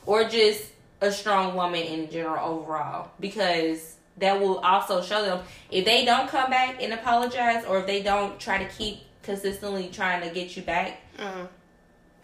or 0.06 0.24
just 0.24 0.64
a 1.00 1.10
strong 1.10 1.54
woman 1.56 1.82
in 1.82 2.10
general 2.10 2.46
overall, 2.60 3.10
because 3.18 3.96
that 4.18 4.40
will 4.40 4.58
also 4.58 5.02
show 5.02 5.24
them 5.24 5.40
if 5.70 5.84
they 5.84 6.04
don't 6.04 6.28
come 6.28 6.50
back 6.50 6.82
and 6.82 6.92
apologize, 6.92 7.64
or 7.64 7.78
if 7.80 7.86
they 7.86 8.02
don't 8.02 8.38
try 8.38 8.62
to 8.62 8.68
keep 8.70 8.98
consistently 9.22 9.88
trying 9.92 10.26
to 10.26 10.34
get 10.34 10.56
you 10.56 10.62
back, 10.62 11.00
Uh, 11.18 11.46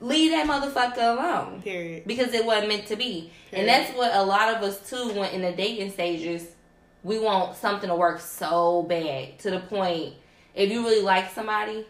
leave 0.00 0.30
that 0.32 0.46
motherfucker 0.46 1.16
alone 1.18 1.62
period. 1.62 2.02
because 2.06 2.32
it 2.34 2.44
wasn't 2.44 2.68
meant 2.68 2.86
to 2.86 2.96
be. 2.96 3.30
And 3.52 3.66
that's 3.68 3.90
what 3.96 4.14
a 4.14 4.22
lot 4.22 4.54
of 4.54 4.62
us 4.62 4.88
too 4.88 5.12
when 5.12 5.30
in 5.32 5.42
the 5.42 5.52
dating 5.52 5.92
stages, 5.92 6.46
we 7.04 7.18
want 7.18 7.56
something 7.56 7.88
to 7.88 7.94
work 7.96 8.20
so 8.20 8.82
bad 8.82 9.38
to 9.40 9.50
the 9.50 9.60
point 9.60 10.14
if 10.54 10.70
you 10.70 10.82
really 10.84 11.02
like 11.02 11.30
somebody, 11.32 11.86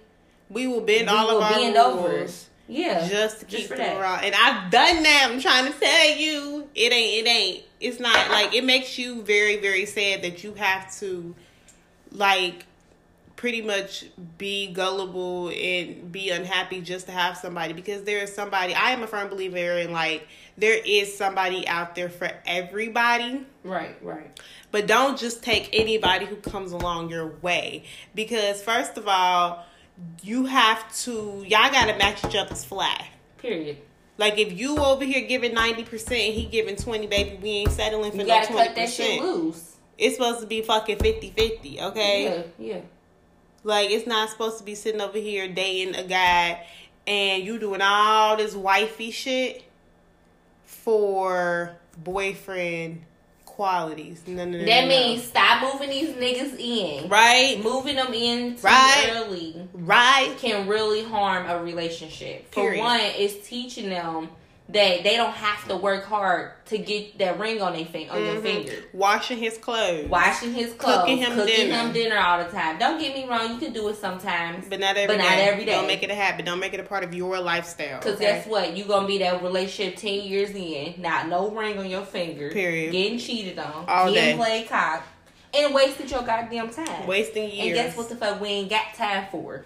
We 0.51 0.67
will 0.67 0.81
bend 0.83 1.09
we 1.11 1.17
all 1.17 1.27
will 1.29 1.37
of 1.39 1.43
our 1.45 1.53
bend 1.59 1.75
rules. 1.75 1.87
over. 1.87 2.27
Yeah. 2.69 3.07
just 3.09 3.41
to 3.41 3.47
Just 3.47 3.57
keep 3.63 3.67
for 3.69 3.77
them 3.77 3.87
that. 3.97 4.01
around. 4.01 4.25
And 4.25 4.35
I've 4.35 4.71
done 4.71 5.03
that. 5.03 5.29
I'm 5.31 5.41
trying 5.41 5.73
to 5.73 5.79
tell 5.79 6.11
you, 6.17 6.69
it 6.75 6.93
ain't. 6.93 7.27
It 7.27 7.31
ain't. 7.31 7.65
It's 7.81 8.01
not 8.01 8.31
like 8.31 8.55
it 8.55 8.65
makes 8.65 8.99
you 8.99 9.23
very, 9.23 9.57
very 9.57 9.87
sad 9.87 10.23
that 10.23 10.43
you 10.43 10.55
have 10.55 10.95
to, 10.99 11.35
like, 12.11 12.67
pretty 13.39 13.63
much 13.63 14.05
be 14.37 14.67
gullible 14.73 15.49
and 15.51 16.11
be 16.11 16.31
unhappy 16.31 16.81
just 16.81 17.07
to 17.07 17.13
have 17.13 17.37
somebody 17.37 17.73
because 17.73 18.03
there 18.03 18.19
is 18.19 18.35
somebody. 18.35 18.75
I 18.75 18.91
am 18.91 19.05
a 19.05 19.07
firm 19.07 19.29
believer 19.29 19.79
in 19.79 19.93
like 19.93 20.27
there 20.57 20.77
is 20.85 21.17
somebody 21.17 21.67
out 21.69 21.95
there 21.95 22.09
for 22.09 22.29
everybody. 22.45 23.47
Right, 23.63 23.97
right. 24.03 24.41
But 24.73 24.89
don't 24.89 25.17
just 25.17 25.45
take 25.45 25.71
anybody 25.73 26.27
who 26.27 26.35
comes 26.35 26.73
along 26.73 27.11
your 27.11 27.29
way. 27.41 27.85
Because, 28.13 28.61
first 28.61 28.99
of 28.99 29.07
all, 29.07 29.65
you 30.21 30.47
have 30.47 30.93
to, 31.05 31.45
y'all 31.47 31.71
gotta 31.71 31.97
match 31.97 32.25
each 32.25 32.35
other's 32.35 32.65
fly. 32.65 33.09
Period. 33.39 33.79
Like, 34.19 34.37
if 34.37 34.59
you 34.59 34.77
over 34.79 35.05
here 35.05 35.27
giving 35.27 35.55
90% 35.55 36.33
he 36.35 36.45
giving 36.47 36.77
20, 36.77 37.07
baby, 37.07 37.39
we 37.41 37.49
ain't 37.51 37.71
settling 37.71 38.11
for 38.11 38.17
You 38.19 38.25
no 38.25 38.29
gotta 38.29 38.53
20%. 38.53 38.57
cut 38.67 38.75
that 38.77 38.91
shit 38.91 39.23
loose. 39.23 39.77
It's 39.97 40.17
supposed 40.17 40.41
to 40.41 40.47
be 40.47 40.61
fucking 40.63 40.99
50 40.99 41.31
50, 41.31 41.81
okay? 41.81 42.25
Yeah, 42.59 42.75
yeah. 42.75 42.81
Like, 43.65 43.91
it's 43.91 44.07
not 44.07 44.29
supposed 44.29 44.59
to 44.59 44.65
be 44.65 44.75
sitting 44.75 45.01
over 45.01 45.19
here 45.19 45.49
dating 45.49 45.95
a 45.95 46.05
guy 46.05 46.67
and 47.07 47.45
you 47.45 47.59
doing 47.59 47.81
all 47.81 48.37
this 48.37 48.55
wifey 48.55 49.11
shit 49.13 49.65
for 50.65 51.77
boyfriend 51.97 53.03
qualities. 53.59 54.23
No, 54.29 54.45
no, 54.45 54.57
no. 54.57 54.65
That 54.65 54.67
no, 54.67 54.81
no. 54.83 54.87
means 54.89 55.25
stop 55.25 55.61
moving 55.75 55.91
these 55.91 56.11
niggas 56.11 56.57
in. 56.61 57.09
Right? 57.09 57.61
Moving 57.61 57.97
them 57.97 58.15
in 58.15 58.55
too 58.55 58.61
Right. 58.63 59.11
early 59.17 59.69
Right? 59.75 60.33
can 60.39 60.69
really 60.69 61.03
harm 61.03 61.51
a 61.51 61.61
relationship. 61.61 62.55
For 62.55 62.77
one, 62.79 63.01
it's 63.01 63.49
teaching 63.49 63.89
them 63.91 64.29
that 64.71 65.03
they 65.03 65.17
don't 65.17 65.33
have 65.33 65.67
to 65.67 65.77
work 65.77 66.05
hard 66.05 66.51
to 66.67 66.77
get 66.77 67.17
that 67.19 67.39
ring 67.39 67.63
on 67.63 67.73
their 67.73 67.87
finger 67.87 68.13
on 68.13 68.23
your 68.23 68.35
Mhm. 68.35 68.43
finger. 68.43 68.73
Washing 68.93 69.39
his 69.39 69.57
clothes. 69.57 70.11
Washing 70.11 70.53
his 70.53 70.75
clothes, 70.75 70.99
Cooking 71.01 71.17
him 71.19 71.37
dinner. 71.47 71.75
him 71.75 71.93
dinner 71.93 72.19
all 72.19 72.45
the 72.45 72.51
time. 72.51 72.79
Don't 72.79 73.01
get 73.01 73.15
me 73.17 73.27
wrong, 73.27 73.51
you 73.55 73.59
can 73.59 73.73
do 73.73 73.89
it 73.89 73.97
sometimes. 73.97 74.67
But 74.69 74.79
not 74.81 74.99
every 74.99 75.17
But 75.17 75.23
not 75.23 75.39
every 75.39 75.65
day. 75.65 75.73
Don't 75.73 75.87
make 75.87 76.03
it 76.03 76.11
a 76.11 76.15
habit. 76.15 76.45
Don't 76.45 76.61
make 76.61 76.75
it 76.75 76.81
a 76.81 76.83
part 76.83 77.03
of 77.03 77.15
your 77.15 77.39
lifestyle. 77.41 77.99
Cause 78.01 78.17
okay? 78.17 78.25
guess 78.27 78.47
what? 78.47 78.77
You're 78.77 78.87
gonna 78.89 79.07
be 79.07 79.17
that 79.19 79.43
relationship 79.43 79.97
ten 79.97 80.21
years 80.21 80.51
in, 80.51 80.97
not 80.99 81.29
no 81.29 81.49
ring 81.51 81.79
on 81.79 81.89
your 81.89 82.05
finger, 82.05 82.51
Period. 82.51 82.93
getting 82.93 83.19
cheated 83.19 83.59
on, 83.59 83.87
All 83.89 84.13
getting 84.13 84.37
day. 84.37 84.45
played 84.45 84.69
cop, 84.69 85.03
and 85.55 85.73
wasted 85.75 86.11
your 86.11 86.21
goddamn 86.25 86.69
time. 86.69 87.07
Wasting 87.07 87.51
years. 87.51 87.67
and 87.69 87.75
guess 87.75 87.97
what 87.97 88.11
the 88.11 88.17
fuck 88.17 88.39
we 88.39 88.49
ain't 88.49 88.69
got 88.69 88.93
time 88.95 89.29
for? 89.33 89.65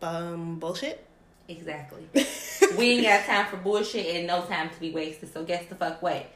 Um, 0.00 0.58
bullshit. 0.58 1.04
Exactly. 1.50 2.06
we 2.78 2.92
ain't 2.92 3.02
got 3.02 3.26
time 3.26 3.46
for 3.46 3.56
bullshit 3.56 4.14
and 4.14 4.26
no 4.26 4.42
time 4.42 4.70
to 4.70 4.80
be 4.80 4.92
wasted. 4.92 5.32
So 5.32 5.44
guess 5.44 5.66
the 5.66 5.74
fuck 5.74 6.00
what? 6.00 6.26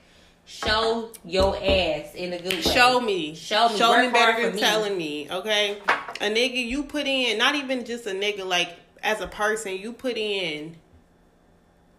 Show 0.44 1.10
your 1.24 1.56
ass 1.56 2.14
in 2.14 2.32
a 2.32 2.38
good 2.38 2.52
way. 2.52 2.60
Show 2.60 3.00
me. 3.00 3.34
Show 3.34 3.68
me. 3.68 3.78
Show 3.78 3.90
Work 3.90 4.06
me 4.06 4.12
better 4.12 4.42
than 4.42 4.54
me. 4.54 4.60
telling 4.60 4.98
me, 4.98 5.30
okay? 5.30 5.78
A 6.20 6.24
nigga, 6.24 6.66
you 6.66 6.82
put 6.82 7.06
in, 7.06 7.38
not 7.38 7.54
even 7.54 7.84
just 7.84 8.06
a 8.06 8.10
nigga, 8.10 8.44
like, 8.44 8.76
as 9.02 9.20
a 9.20 9.26
person, 9.26 9.76
you 9.76 9.92
put 9.92 10.18
in 10.18 10.76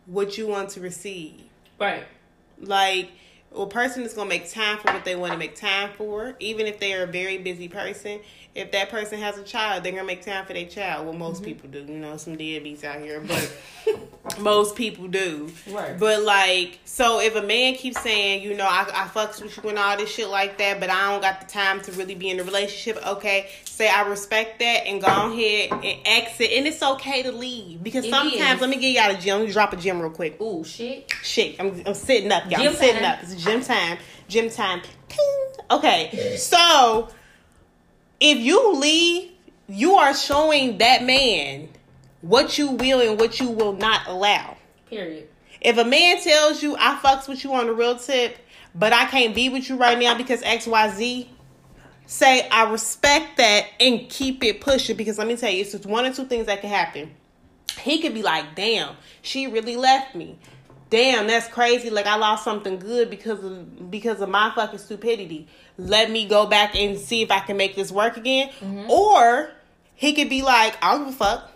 what 0.05 0.37
you 0.37 0.47
want 0.47 0.69
to 0.71 0.81
receive. 0.81 1.41
Right. 1.79 2.03
Like, 2.59 3.11
a 3.55 3.65
person 3.65 4.03
is 4.03 4.13
going 4.13 4.29
to 4.29 4.35
make 4.35 4.51
time 4.51 4.77
for 4.77 4.93
what 4.93 5.05
they 5.05 5.15
want 5.15 5.31
to 5.31 5.39
make 5.39 5.55
time 5.55 5.91
for, 5.97 6.35
even 6.39 6.67
if 6.67 6.79
they 6.79 6.93
are 6.93 7.03
a 7.03 7.07
very 7.07 7.37
busy 7.37 7.67
person. 7.67 8.19
If 8.55 8.71
that 8.71 8.89
person 8.89 9.19
has 9.19 9.37
a 9.37 9.43
child, 9.43 9.83
they're 9.83 9.91
to 9.91 10.03
make 10.05 10.25
time 10.25 10.45
for 10.45 10.53
their 10.53 10.65
child. 10.65 11.05
Well, 11.05 11.13
most 11.13 11.41
Mm-hmm. 11.41 11.45
people 11.45 11.69
do. 11.69 11.79
You 11.79 11.99
know, 11.99 12.15
some 12.15 12.37
deadbeats 12.37 12.85
out 12.85 13.01
here, 13.01 13.19
but 13.19 13.51
most 14.39 14.75
people 14.77 15.07
do. 15.09 15.51
Right. 15.69 15.99
But 15.99 16.23
like, 16.23 16.79
so 16.85 17.19
if 17.19 17.35
a 17.35 17.41
man 17.41 17.75
keeps 17.75 17.99
saying, 18.01 18.43
you 18.43 18.55
know, 18.55 18.65
I, 18.65 18.83
I 18.93 19.07
fucks 19.07 19.41
with 19.41 19.57
you 19.61 19.69
and 19.69 19.77
all 19.77 19.97
this 19.97 20.09
shit 20.09 20.29
like 20.29 20.57
that, 20.59 20.79
but 20.79 20.89
I 20.89 21.11
don't 21.11 21.21
got 21.21 21.41
the 21.41 21.47
time 21.47 21.81
to 21.81 21.91
really 21.93 22.15
be 22.15 22.29
in 22.29 22.39
a 22.39 22.43
relationship, 22.43 23.05
okay, 23.05 23.49
say 23.65 23.89
I 23.89 24.07
respect 24.07 24.59
that 24.59 24.87
and 24.87 25.01
go 25.01 25.07
ahead 25.07 25.71
and 25.73 25.99
exit. 26.05 26.51
And 26.51 26.65
it's 26.65 26.81
okay 26.81 27.23
to 27.23 27.33
leave. 27.33 27.83
Because 27.83 28.05
It 28.05 28.09
sometimes, 28.11 28.55
is. 28.55 28.61
let 28.61 28.69
me 28.69 28.77
get 28.77 28.91
y'all 28.95 29.15
a 29.15 29.19
gym. 29.19 29.39
Let 29.39 29.47
me 29.47 29.51
drop 29.53 29.73
a 29.73 29.75
gym 29.77 30.01
real 30.01 30.11
quick. 30.11 30.39
Ooh 30.41 30.63
shit. 30.63 31.11
Shit, 31.23 31.59
I'm, 31.59 31.81
I'm 31.85 31.93
sitting 31.93 32.31
up, 32.31 32.49
y'all. 32.49 32.61
Gym 32.61 32.69
I'm 32.71 32.75
sitting 32.77 33.01
time. 33.01 33.11
up. 33.11 33.19
It's 33.23 33.35
gym 33.43 33.61
time. 33.61 33.97
Gym 34.29 34.49
time. 34.49 34.81
Ting. 35.09 35.65
Okay, 35.71 36.35
so 36.37 37.09
if 38.19 38.37
you 38.37 38.75
leave, 38.75 39.31
you 39.67 39.95
are 39.95 40.13
showing 40.13 40.77
that 40.77 41.03
man 41.03 41.69
what 42.21 42.57
you 42.57 42.71
will 42.71 43.01
and 43.01 43.19
what 43.19 43.39
you 43.39 43.49
will 43.49 43.73
not 43.73 44.07
allow. 44.07 44.57
Period. 44.89 45.27
If 45.61 45.77
a 45.77 45.85
man 45.85 46.21
tells 46.21 46.61
you 46.61 46.75
I 46.77 46.95
fucks 46.97 47.27
with 47.27 47.43
you 47.43 47.53
on 47.53 47.67
the 47.67 47.73
real 47.73 47.97
tip, 47.97 48.37
but 48.73 48.93
I 48.93 49.05
can't 49.05 49.33
be 49.33 49.49
with 49.49 49.69
you 49.69 49.77
right 49.77 49.97
now 49.97 50.15
because 50.15 50.41
XYZ, 50.41 51.27
say 52.05 52.47
I 52.49 52.69
respect 52.69 53.37
that 53.37 53.65
and 53.79 54.09
keep 54.09 54.43
it 54.43 54.61
pushing 54.61 54.95
because 54.95 55.17
let 55.17 55.27
me 55.27 55.35
tell 55.35 55.51
you, 55.51 55.61
it's 55.61 55.71
just 55.71 55.85
one 55.85 56.05
or 56.05 56.13
two 56.13 56.25
things 56.25 56.45
that 56.47 56.61
can 56.61 56.69
happen. 56.69 57.15
He 57.79 58.01
could 58.01 58.13
be 58.13 58.21
like, 58.21 58.55
damn, 58.55 58.95
she 59.21 59.47
really 59.47 59.75
left 59.75 60.15
me. 60.15 60.37
Damn, 60.89 61.27
that's 61.27 61.47
crazy. 61.47 61.89
Like 61.89 62.05
I 62.05 62.15
lost 62.15 62.43
something 62.43 62.79
good 62.79 63.09
because 63.09 63.43
of 63.43 63.91
because 63.91 64.21
of 64.21 64.29
my 64.29 64.51
fucking 64.55 64.79
stupidity. 64.79 65.47
Let 65.77 66.09
me 66.09 66.27
go 66.27 66.45
back 66.45 66.75
and 66.75 66.97
see 66.97 67.21
if 67.21 67.31
I 67.31 67.39
can 67.39 67.57
make 67.57 67.75
this 67.75 67.91
work 67.91 68.17
again. 68.17 68.49
Mm-hmm. 68.59 68.89
Or 68.89 69.51
he 69.95 70.13
could 70.13 70.29
be 70.29 70.41
like, 70.41 70.77
I 70.83 70.93
don't 70.93 71.05
give 71.05 71.15
a 71.15 71.17
fuck, 71.17 71.51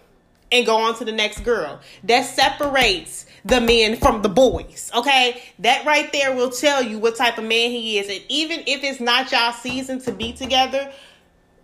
and 0.52 0.66
go 0.66 0.78
on 0.78 0.96
to 0.98 1.06
the 1.06 1.12
next 1.12 1.44
girl. 1.44 1.80
That 2.04 2.26
separates 2.26 3.26
the 3.46 3.62
men 3.62 3.96
from 3.96 4.22
the 4.22 4.30
boys. 4.30 4.92
Okay, 4.96 5.42
that 5.60 5.86
right 5.86 6.12
there 6.12 6.36
will 6.36 6.50
tell 6.50 6.84
you 6.84 7.00
what 7.00 7.16
type 7.16 7.38
of 7.38 7.46
man 7.46 7.72
he 7.72 8.00
is. 8.00 8.10
And 8.10 8.24
even 8.30 8.62
if 8.68 8.84
it's 8.84 9.00
not 9.00 9.32
y'all 9.32 9.54
season 9.54 10.00
to 10.02 10.12
be 10.12 10.34
together. 10.34 10.92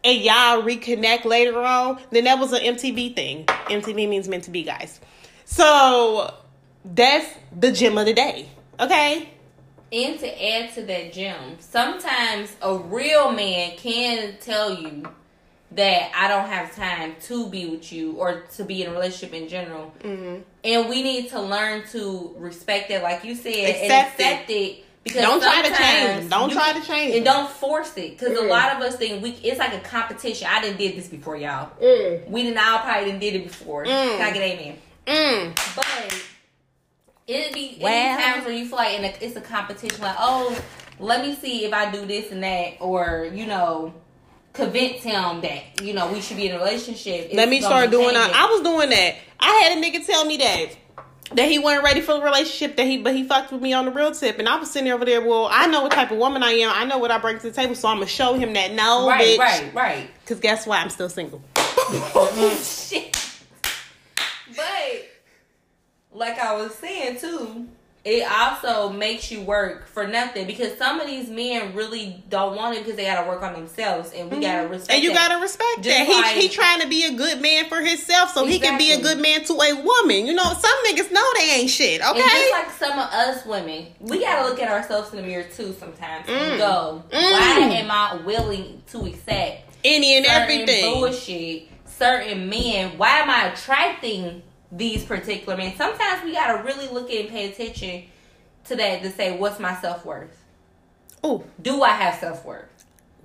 And 0.04 0.22
y'all 0.22 0.62
reconnect 0.62 1.26
later 1.26 1.60
on, 1.60 2.00
then 2.12 2.26
that 2.26 2.38
was 2.38 2.54
an 2.54 2.62
MTV 2.62 3.16
thing. 3.16 3.46
MTV 3.46 4.08
means 4.08 4.28
meant 4.28 4.44
to 4.44 4.52
be, 4.52 4.62
guys. 4.62 5.00
So 5.46 6.32
that's 6.94 7.28
the 7.58 7.72
gem 7.72 7.98
of 7.98 8.06
the 8.06 8.14
day. 8.14 8.50
Okay? 8.80 9.30
And 9.92 10.20
to 10.20 10.46
add 10.54 10.74
to 10.76 10.82
that 10.84 11.14
gem, 11.14 11.58
sometimes 11.60 12.52
a 12.62 12.76
real 12.76 13.32
man 13.32 13.78
can 13.78 14.36
tell 14.42 14.74
you 14.74 15.08
that 15.72 16.12
I 16.16 16.28
don't 16.28 16.48
have 16.50 16.76
time 16.76 17.16
to 17.24 17.48
be 17.50 17.66
with 17.68 17.92
you 17.92 18.14
or 18.14 18.42
to 18.56 18.64
be 18.64 18.84
in 18.84 18.90
a 18.90 18.94
relationship 18.94 19.34
in 19.34 19.48
general. 19.48 19.94
Mm-hmm. 20.02 20.42
And 20.64 20.90
we 20.90 21.04
need 21.04 21.30
to 21.30 21.42
learn 21.42 21.84
to 21.92 22.34
respect 22.38 22.90
that, 22.90 23.04
like 23.04 23.24
you 23.24 23.36
said, 23.36 23.70
Accept 23.70 23.82
and 23.84 23.92
accept 23.92 24.50
it. 24.50 24.86
because 25.04 25.22
Don't 25.22 25.42
try 25.42 25.62
to 25.62 25.76
change. 25.76 26.30
Don't 26.30 26.50
you- 26.50 26.56
try 26.56 26.74
to 26.80 26.86
change. 26.86 27.16
And 27.16 27.26
don't 27.26 27.50
force 27.50 27.96
it, 27.98 28.18
because 28.18 28.38
a 28.38 28.42
Mm. 28.44 28.50
lot 28.50 28.76
of 28.76 28.82
us 28.82 28.96
think 28.96 29.22
we 29.22 29.32
it's 29.44 29.60
like 29.60 29.74
a 29.74 29.80
competition. 29.80 30.48
I 30.52 30.62
didn't 30.62 30.78
did 30.78 30.96
this 30.96 31.08
before, 31.08 31.36
y'all. 31.36 31.70
Mm. 31.82 32.28
We 32.30 32.44
didn't 32.44 32.58
all 32.58 32.80
probably 32.80 33.06
didn't 33.06 33.20
did 33.22 33.36
it 33.36 33.44
before. 33.44 33.86
Mm. 33.86 34.18
Can 34.18 34.22
I 34.22 34.32
get 34.32 34.42
amen? 34.42 34.78
Mm. 35.08 35.76
But 35.76 36.22
it'd 37.28 37.54
be 37.54 37.78
Well. 37.82 37.92
any 37.92 38.22
times 38.22 38.46
where 38.46 38.54
you 38.54 38.66
feel 38.66 38.78
like 38.78 38.98
in 39.00 39.06
a, 39.06 39.14
it's 39.22 39.36
a 39.36 39.42
competition, 39.42 40.02
like, 40.02 40.16
oh, 40.20 40.58
let 41.00 41.26
me 41.26 41.36
see 41.36 41.66
if 41.66 41.74
I 41.74 41.92
do 41.92 42.06
this 42.06 42.32
and 42.32 42.44
that, 42.44 42.76
or 42.80 43.30
you 43.34 43.46
know, 43.46 43.94
convince 44.54 45.04
him 45.04 45.42
that 45.42 45.82
you 45.82 45.94
know 45.94 46.12
we 46.12 46.22
should 46.22 46.38
be 46.38 46.48
in 46.48 46.56
a 46.56 46.60
relationship. 46.60 47.32
Let 47.34 47.50
me 47.50 47.62
start 47.62 47.92
doing 47.92 48.14
that. 48.14 48.34
I 48.34 48.46
was 48.52 48.62
doing 48.62 48.90
that. 48.90 49.16
I 49.40 49.50
had 49.64 49.78
a 49.78 49.82
nigga 49.82 50.06
tell 50.06 50.26
me 50.26 50.38
that. 50.38 50.68
That 51.34 51.50
he 51.50 51.58
wasn't 51.58 51.84
ready 51.84 52.02
for 52.02 52.14
the 52.14 52.22
relationship, 52.22 52.78
that 52.78 52.86
he 52.86 53.00
but 53.00 53.16
he 53.16 53.24
fucked 53.24 53.52
with 53.52 53.60
me 53.60 53.74
on 53.74 53.86
the 53.86 53.92
real 53.92 54.12
tip, 54.12 54.38
and 54.38 54.48
I 54.48 54.58
was 54.60 54.70
sitting 54.70 54.92
over 54.92 55.04
there. 55.06 55.22
Well, 55.28 55.50
I 55.52 55.66
know 55.66 55.82
what 55.82 55.92
type 55.92 56.12
of 56.12 56.20
woman 56.20 56.44
I 56.44 56.52
am. 56.52 56.72
I 56.72 56.86
know 56.86 57.00
what 57.00 57.10
I 57.10 57.18
bring 57.18 57.40
to 57.40 57.50
the 57.50 57.52
table, 57.52 57.74
so 57.74 57.88
I'm 57.88 57.98
gonna 57.98 58.06
show 58.06 58.36
him 58.36 58.54
that 58.54 58.74
no, 58.74 59.08
right, 59.08 59.36
bitch. 59.36 59.40
right, 59.40 59.74
right. 59.74 60.10
Because 60.22 60.40
guess 60.40 60.68
what? 60.68 60.80
I'm 60.80 60.92
still 60.92 61.10
single. 61.10 61.42
Shit. 62.62 63.25
Like 66.16 66.40
I 66.40 66.56
was 66.56 66.74
saying 66.76 67.20
too, 67.20 67.68
it 68.06 68.24
also 68.32 68.90
makes 68.92 69.32
you 69.32 69.42
work 69.42 69.88
for 69.88 70.08
nothing 70.08 70.46
because 70.46 70.78
some 70.78 71.02
of 71.02 71.08
these 71.08 71.28
men 71.28 71.74
really 71.74 72.24
don't 72.30 72.56
want 72.56 72.76
it 72.76 72.84
because 72.84 72.96
they 72.98 73.06
gotta 73.06 73.28
work 73.28 73.42
on 73.42 73.54
themselves, 73.54 74.12
and 74.14 74.32
we 74.32 74.40
gotta 74.40 74.68
respect. 74.68 74.90
Mm-hmm. 74.92 74.96
And 74.96 75.04
you 75.04 75.14
gotta 75.14 75.42
respect 75.42 75.78
Just 75.82 75.90
that. 75.98 76.06
He 76.08 76.14
like- 76.14 76.36
he 76.36 76.48
trying 76.48 76.82
to 76.82 76.88
be 76.88 77.04
a 77.06 77.14
good 77.14 77.42
man 77.42 77.68
for 77.68 77.82
himself, 77.82 78.32
so 78.32 78.46
he 78.46 78.60
can 78.60 78.78
be 78.78 78.92
a 78.92 79.02
good 79.02 79.18
man 79.20 79.44
to 79.46 79.54
a 79.54 79.82
woman. 79.82 80.28
You 80.28 80.34
know, 80.36 80.44
some 80.44 80.72
niggas 80.88 81.12
know 81.12 81.24
they 81.36 81.50
ain't 81.56 81.70
shit. 81.72 82.00
Okay. 82.00 82.22
And 82.22 82.30
just 82.30 82.52
like 82.54 82.72
some 82.72 82.92
of 83.00 83.10
us 83.12 83.44
women, 83.46 83.88
we 84.00 84.20
gotta 84.22 84.48
look 84.48 84.62
at 84.62 84.70
ourselves 84.70 85.12
in 85.12 85.18
the 85.22 85.24
mirror 85.28 85.44
too 85.56 85.76
sometimes 85.80 86.28
Mm. 86.28 86.38
and 86.52 86.60
go, 86.60 87.04
Mm. 87.12 87.22
why 87.32 87.68
am 87.76 87.90
I 87.92 88.16
willing 88.24 88.84
to 88.92 89.06
accept 89.08 89.64
Any 89.84 90.16
and 90.18 90.28
everything. 90.28 90.94
bullshit, 90.94 91.70
certain 91.88 92.48
men? 92.50 93.00
Why 93.00 93.18
am 93.22 93.32
I 93.32 93.48
attracting 93.48 94.44
these 94.72 95.04
particular 95.04 95.58
men? 95.58 95.76
Sometimes 95.76 96.24
we 96.24 96.34
gotta 96.34 96.64
really 96.64 96.88
look 96.88 97.10
at 97.10 97.16
and 97.22 97.30
pay 97.30 97.52
attention 97.52 98.04
to 98.66 98.76
that 98.76 99.02
to 99.04 99.12
say, 99.12 99.38
what's 99.38 99.60
my 99.60 99.76
self 99.76 100.06
worth? 100.06 100.44
Oh 101.24 101.44
Do 101.62 101.84
I 101.84 101.90
have 101.90 102.16
self 102.20 102.46
worth? 102.46 102.70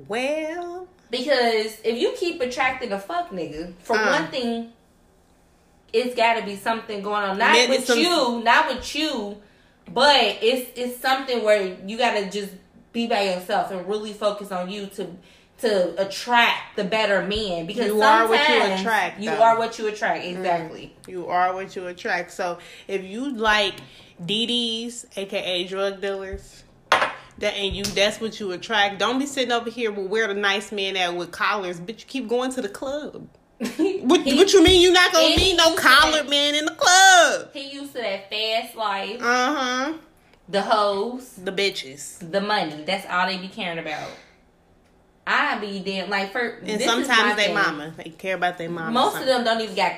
well. 0.09 0.87
Because 1.11 1.77
if 1.83 1.99
you 1.99 2.13
keep 2.17 2.41
attracting 2.41 2.93
a 2.93 2.99
fuck 2.99 3.31
nigga, 3.31 3.75
for 3.81 3.97
Uh. 3.97 4.21
one 4.21 4.31
thing, 4.31 4.73
it's 5.93 6.15
got 6.15 6.35
to 6.39 6.43
be 6.45 6.55
something 6.57 7.03
going 7.03 7.25
on. 7.25 7.37
Not 7.39 7.69
with 7.69 7.85
some- 7.87 7.99
you, 7.99 8.41
not 8.45 8.69
with 8.69 8.95
you, 8.95 9.43
but 9.93 10.15
it's 10.41 10.71
it's 10.79 11.01
something 11.01 11.43
where 11.43 11.77
you 11.85 11.99
got 11.99 12.15
to 12.15 12.31
just 12.31 12.53
be 12.93 13.07
by 13.09 13.23
yourself 13.23 13.73
and 13.73 13.89
really 13.89 14.13
focus 14.13 14.53
on 14.53 14.71
you 14.71 14.87
to 14.87 15.09
to 15.61 16.01
attract 16.07 16.77
the 16.77 16.85
better 16.85 17.23
men. 17.27 17.67
Because 17.67 17.87
You 17.87 18.01
are 18.03 18.29
what 18.29 18.49
you 18.49 18.63
attract, 18.75 19.21
You 19.21 19.31
though. 19.31 19.43
are 19.43 19.59
what 19.59 19.79
you 19.79 19.87
attract. 19.89 20.25
Exactly. 20.25 20.95
You 21.07 21.27
are 21.29 21.55
what 21.55 21.75
you 21.77 21.87
attract. 21.87 22.33
So 22.33 22.59
if 22.89 23.05
you 23.05 23.33
like 23.33 23.75
DDs, 24.25 25.07
aka 25.17 25.65
drug 25.67 26.01
dealers, 26.01 26.65
that 26.91 27.55
and 27.55 27.75
you 27.75 27.85
that's 27.85 28.21
what 28.21 28.39
you 28.39 28.53
attract. 28.53 28.99
Don't 28.99 29.19
be 29.19 29.27
sitting 29.27 29.53
over 29.53 29.71
here 29.71 29.91
with 29.91 30.07
where 30.09 30.29
the 30.29 30.35
nice 30.35 30.73
man 30.73 30.97
at 30.97 31.15
with 31.17 31.31
collars, 31.31 31.81
but 31.81 32.01
you 32.01 32.07
keep 32.07 32.29
going 32.29 32.53
to 32.53 32.63
the 32.63 32.69
club. 32.69 33.27
What, 34.03 34.23
he, 34.23 34.37
what 34.37 34.53
you 34.55 34.63
mean 34.65 34.81
you 34.81 34.91
not 34.93 35.13
gonna 35.13 35.37
meet 35.37 35.55
no 35.57 35.75
collared 35.75 36.25
that- 36.25 36.31
man 36.31 36.55
in 36.55 36.65
the 36.65 36.75
club? 36.75 37.51
he 37.53 37.71
used 37.73 37.93
to 37.95 37.99
that 38.01 38.31
fast 38.31 38.75
life, 38.75 39.21
Uh 39.23 39.55
huh. 39.55 39.93
the 40.49 40.63
hoes, 40.63 41.33
The 41.35 41.53
bitches. 41.53 42.19
the 42.31 42.41
money. 42.41 42.85
That's 42.87 43.07
all 43.11 43.27
they 43.27 43.37
be 43.37 43.49
caring 43.49 43.79
about. 43.79 44.09
I 45.31 45.59
be 45.59 45.81
damn 45.81 46.11
like 46.11 46.33
for 46.33 46.41
And 46.65 46.81
sometimes 46.81 47.37
they 47.37 47.47
thing. 47.47 47.55
mama. 47.55 47.93
They 47.97 48.11
care 48.11 48.35
about 48.37 48.59
their 48.59 48.71
mama. 48.71 48.91
Most 48.91 49.17
of 49.19 49.27
them 49.27 49.45
don't 49.45 49.61
even 49.61 49.75
got 49.77 49.93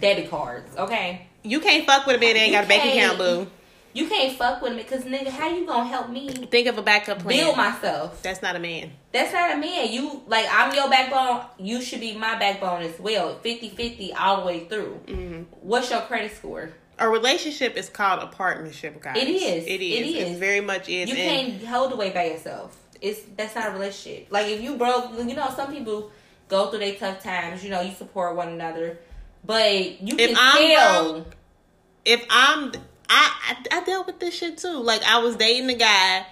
debit 0.00 0.30
cards. 0.30 0.76
Okay, 0.76 1.26
You 1.42 1.60
can't 1.60 1.86
fuck 1.86 2.06
with 2.06 2.16
a 2.16 2.18
man 2.20 2.34
that 2.34 2.40
ain't 2.40 2.52
You 2.52 2.58
got 2.58 2.64
a 2.64 2.68
bank 2.68 2.94
account, 2.94 3.18
boo. 3.18 3.46
you 3.94 4.06
can't 4.08 4.36
fuck 4.36 4.60
with 4.62 4.72
me 4.74 4.82
because 4.82 5.04
nigga, 5.04 5.28
how 5.28 5.48
you 5.48 5.66
gonna 5.66 5.88
help 5.88 6.08
me 6.10 6.28
Think 6.28 6.66
of 6.68 6.78
a 6.78 6.82
backup 6.82 7.20
plan. 7.20 7.38
build 7.38 7.56
myself? 7.56 8.22
That's 8.22 8.42
not 8.42 8.56
a 8.56 8.58
man. 8.58 8.90
That's 9.12 9.32
not 9.32 9.52
a 9.52 9.56
man. 9.56 9.90
You 9.92 10.22
like 10.26 10.46
I'm 10.50 10.74
your 10.74 10.88
backbone. 10.90 11.44
You 11.58 11.80
should 11.82 12.00
be 12.00 12.14
my 12.16 12.38
backbone 12.38 12.82
as 12.82 12.98
well. 13.00 13.38
50-50 13.44 14.12
all 14.18 14.40
the 14.40 14.46
way 14.46 14.64
through. 14.66 15.00
Mm-hmm. 15.06 15.42
What's 15.62 15.90
your 15.90 16.00
credit 16.02 16.32
score? 16.36 16.70
A 17.00 17.08
relationship 17.08 17.76
is 17.76 17.88
called 17.88 18.22
a 18.22 18.26
partnership, 18.26 19.00
guys. 19.00 19.16
It 19.16 19.28
is. 19.28 19.64
It 19.66 19.80
is. 19.80 20.00
It 20.00 20.06
is. 20.06 20.36
It 20.36 20.38
very 20.40 20.60
much 20.60 20.88
is. 20.88 21.08
You 21.08 21.14
And- 21.16 21.52
can't 21.60 21.64
hold 21.68 21.92
away 21.92 22.10
by 22.10 22.24
yourself. 22.26 22.76
It's 23.00 23.20
that's 23.36 23.54
not 23.54 23.68
a 23.68 23.70
relationship. 23.72 24.26
Like 24.30 24.46
if 24.48 24.60
you 24.60 24.76
broke, 24.76 25.12
you 25.16 25.34
know, 25.34 25.48
some 25.54 25.72
people 25.72 26.10
go 26.48 26.70
through 26.70 26.80
their 26.80 26.94
tough 26.94 27.22
times. 27.22 27.62
You 27.62 27.70
know, 27.70 27.80
you 27.80 27.92
support 27.92 28.34
one 28.36 28.48
another, 28.48 28.98
but 29.44 30.00
you 30.02 30.16
If 30.18 30.30
can 30.30 30.36
I'm 30.38 30.56
tell. 30.56 31.12
broke, 31.12 31.36
if 32.04 32.26
I'm 32.30 32.72
I, 33.10 33.56
I 33.70 33.78
I 33.78 33.84
dealt 33.84 34.06
with 34.06 34.18
this 34.20 34.34
shit 34.34 34.58
too. 34.58 34.78
Like 34.78 35.02
I 35.04 35.18
was 35.18 35.36
dating 35.36 35.70
a 35.70 35.74
guy 35.76 36.26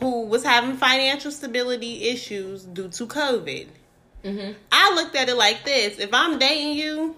who 0.00 0.26
was 0.26 0.44
having 0.44 0.76
financial 0.76 1.30
stability 1.30 2.08
issues 2.08 2.64
due 2.64 2.88
to 2.88 3.06
COVID. 3.06 3.68
Mhm. 4.24 4.54
I 4.72 4.94
looked 4.94 5.16
at 5.16 5.28
it 5.28 5.36
like 5.36 5.64
this: 5.64 5.98
if 5.98 6.12
I'm 6.12 6.38
dating 6.38 6.74
you, 6.74 7.16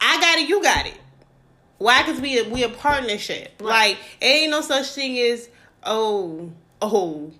I 0.00 0.20
got 0.20 0.38
it, 0.38 0.48
you 0.48 0.62
got 0.62 0.86
it. 0.86 0.98
Why? 1.78 2.02
Because 2.02 2.20
we 2.20 2.38
a, 2.40 2.48
we 2.48 2.62
a 2.62 2.68
partnership. 2.68 3.60
Like 3.60 3.98
it 4.20 4.24
ain't 4.26 4.50
no 4.50 4.60
such 4.62 4.88
thing 4.90 5.18
as 5.18 5.48
oh 5.82 6.50
oh. 6.82 7.32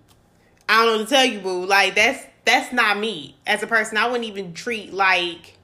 I 0.69 0.85
don't 0.85 0.87
know 0.87 0.99
what 0.99 1.09
to 1.09 1.15
tell 1.15 1.25
you, 1.25 1.41
boo. 1.41 1.65
Like 1.65 1.95
that's 1.95 2.25
that's 2.45 2.73
not 2.73 2.99
me 2.99 3.37
as 3.47 3.63
a 3.63 3.67
person. 3.67 3.97
I 3.99 4.07
wouldn't 4.07 4.25
even 4.25 4.53
treat 4.55 4.93
like 4.93 5.57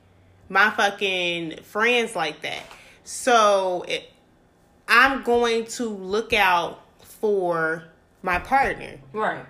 my 0.48 0.70
fucking 0.70 1.58
friends 1.62 2.14
like 2.14 2.42
that. 2.42 2.62
So 3.04 3.84
it, 3.88 4.10
I'm 4.86 5.22
going 5.22 5.64
to 5.66 5.88
look 5.88 6.32
out 6.32 6.80
for 7.00 7.84
my 8.22 8.38
partner. 8.38 8.98
Right. 9.12 9.44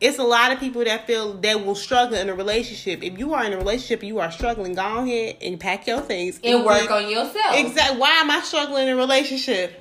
It's 0.00 0.18
a 0.18 0.22
lot 0.24 0.52
of 0.52 0.60
people 0.60 0.84
that 0.84 1.06
feel 1.06 1.34
that 1.34 1.64
will 1.64 1.74
struggle 1.74 2.18
in 2.18 2.28
a 2.28 2.34
relationship. 2.34 3.02
If 3.02 3.18
you 3.18 3.32
are 3.32 3.44
in 3.44 3.54
a 3.54 3.56
relationship 3.56 4.02
you 4.02 4.18
are 4.18 4.30
struggling, 4.30 4.74
go 4.74 4.98
ahead 4.98 5.36
and 5.40 5.58
pack 5.58 5.86
your 5.86 6.00
things 6.00 6.40
And 6.44 6.64
work 6.64 6.82
get- 6.82 6.90
on 6.90 7.08
yourself. 7.08 7.54
Exactly. 7.56 7.98
Why 7.98 8.10
am 8.16 8.30
I 8.30 8.40
struggling 8.40 8.88
in 8.88 8.94
a 8.94 8.96
relationship? 8.96 9.80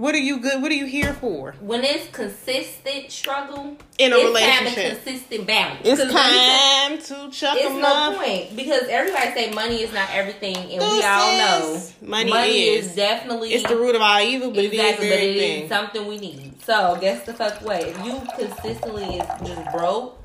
What 0.00 0.14
are 0.14 0.18
you 0.18 0.38
good? 0.38 0.62
What 0.62 0.72
are 0.72 0.74
you 0.76 0.86
here 0.86 1.12
for? 1.12 1.54
When 1.60 1.84
it's 1.84 2.08
consistent 2.10 3.10
struggle 3.12 3.76
In 3.98 4.14
a 4.14 4.16
it's 4.16 4.24
relationship. 4.24 4.72
having 4.78 4.96
consistent 5.04 5.46
balance. 5.46 5.80
It's 5.84 6.00
'Cause 6.00 6.14
let 6.14 6.32
me 6.32 6.38
tell- 6.38 7.18
time 7.18 7.30
to 7.30 7.36
chuck 7.36 7.56
It's 7.58 7.68
them 7.68 7.80
no 7.82 7.86
up. 7.94 8.16
point 8.16 8.56
because 8.56 8.84
everybody 8.88 9.30
say 9.34 9.50
money 9.50 9.82
is 9.82 9.92
not 9.92 10.08
everything, 10.14 10.56
and 10.56 10.68
we 10.70 10.78
This 10.78 11.04
all 11.04 11.36
know 11.36 11.74
is- 11.74 11.92
money 12.00 12.62
is. 12.68 12.94
definitely 12.94 13.52
It's 13.52 13.68
the 13.68 13.76
root 13.76 13.94
of 13.94 14.00
all 14.00 14.20
evil, 14.22 14.50
but 14.52 14.64
exactly, 14.64 15.08
it 15.08 15.12
is 15.12 15.18
everything. 15.28 15.62
is 15.64 15.68
something 15.68 16.06
we 16.06 16.16
need. 16.16 16.52
So 16.64 16.96
guess 16.98 17.26
the 17.26 17.34
fuck 17.34 17.60
way. 17.62 17.92
If 17.94 18.02
you 18.02 18.22
consistently 18.38 19.18
is 19.18 19.26
just 19.46 19.70
broke, 19.70 20.16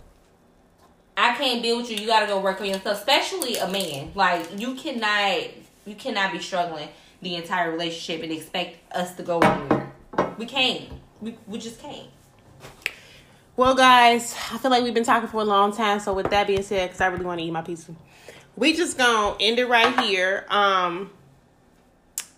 I 1.17 1.35
can't 1.35 1.61
deal 1.61 1.75
with 1.75 1.91
you. 1.91 1.97
You 1.97 2.07
gotta 2.07 2.27
go 2.27 2.39
work 2.39 2.61
on 2.61 2.67
yourself, 2.67 2.97
especially 2.99 3.57
a 3.57 3.67
man. 3.67 4.13
Like 4.15 4.45
you 4.57 4.75
cannot, 4.75 5.41
you 5.85 5.95
cannot 5.95 6.31
be 6.31 6.39
struggling 6.39 6.87
the 7.21 7.35
entire 7.35 7.71
relationship 7.71 8.23
and 8.23 8.31
expect 8.31 8.77
us 8.93 9.15
to 9.15 9.23
go 9.23 9.39
anywhere. 9.39 9.91
We 10.37 10.45
can't. 10.45 10.89
We 11.21 11.37
we 11.47 11.57
just 11.59 11.79
can't. 11.81 12.09
Well, 13.57 13.73
guys, 13.73 14.35
I 14.51 14.57
feel 14.57 14.69
like 14.69 14.83
we've 14.83 14.93
been 14.93 15.05
talking 15.05 15.29
for 15.29 15.41
a 15.41 15.45
long 15.45 15.71
time. 15.75 15.99
So, 16.01 16.13
with 16.13 16.29
that 16.31 16.45
being 16.47 16.61
said, 16.61 16.87
because 16.89 16.99
I 17.01 17.07
really 17.07 17.25
want 17.25 17.39
to 17.39 17.45
eat 17.45 17.51
my 17.51 17.61
pizza, 17.61 17.93
we 18.57 18.73
just 18.73 18.97
gonna 18.97 19.35
end 19.39 19.59
it 19.59 19.67
right 19.67 19.97
here. 20.01 20.45
Um, 20.49 21.09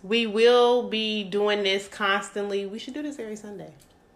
we 0.04 0.28
will 0.28 0.90
be 0.90 1.24
doing 1.24 1.64
this 1.64 1.88
constantly. 1.88 2.66
We 2.68 2.78
should 2.78 2.94
do 2.94 3.02
this 3.02 3.18
every 3.20 3.36
Sunday. 3.36 3.72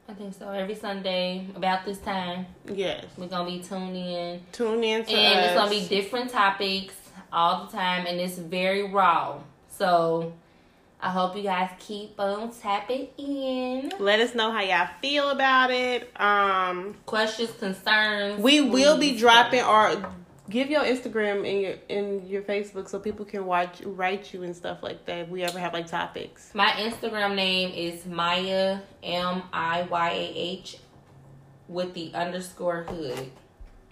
I 0.08 0.14
think 0.14 0.36
so. 0.36 0.50
Every 0.50 0.76
Sunday 0.76 1.48
about 1.56 1.86
this 1.86 1.98
time, 2.00 2.46
Yes. 2.72 3.06
we're 3.18 3.28
gonna 3.28 3.50
be 3.50 3.60
tuned 3.64 3.96
in, 3.96 4.42
Tune 4.52 4.84
in 4.84 5.06
to 5.06 5.12
and 5.12 5.40
us. 5.40 5.46
it's 5.46 5.56
gonna 5.56 5.70
be 5.72 5.88
different 5.88 6.30
topics 6.30 6.94
all 7.34 7.66
the 7.66 7.72
time, 7.72 8.06
and 8.06 8.20
it's 8.20 8.38
very 8.38 8.84
raw. 8.92 9.40
So 9.70 10.34
I 11.04 11.10
hope 11.10 11.36
you 11.36 11.44
guys 11.44 11.72
keep 11.80 12.20
on 12.20 12.52
tapping 12.52 13.08
in. 13.18 13.92
Let 14.00 14.20
us 14.20 14.36
know 14.36 14.52
how 14.52 14.62
y'all 14.62 14.88
feel 15.02 15.30
about 15.30 15.72
it. 15.72 16.12
Um, 16.20 16.96
Questions, 17.08 17.52
concerns. 17.58 18.40
we 18.42 18.62
will 18.62 18.98
be 19.00 19.18
dropping 19.18 19.62
our 19.62 20.14
give 20.50 20.70
your 20.70 20.84
Instagram 20.84 21.50
and 21.50 21.62
your 21.62 21.76
in 21.90 22.28
your 22.28 22.44
Facebook 22.44 22.88
so 22.88 23.00
people 23.00 23.26
can 23.26 23.46
watch 23.46 23.82
write 23.84 24.32
you 24.34 24.44
and 24.44 24.56
stuff 24.56 24.84
like 24.84 25.06
that. 25.06 25.20
If 25.20 25.30
we 25.30 25.44
ever 25.44 25.58
have 25.58 25.74
like 25.74 25.88
topics. 25.88 26.52
My 26.54 26.70
Instagram 26.72 27.36
name 27.36 27.74
is 27.74 28.06
Maya 28.06 28.80
M 29.02 29.42
I 29.52 29.88
Y 29.90 30.10
A 30.10 30.34
H 30.36 30.78
with 31.68 31.94
the 31.96 32.14
underscore 32.14 32.84
hood. 32.84 33.32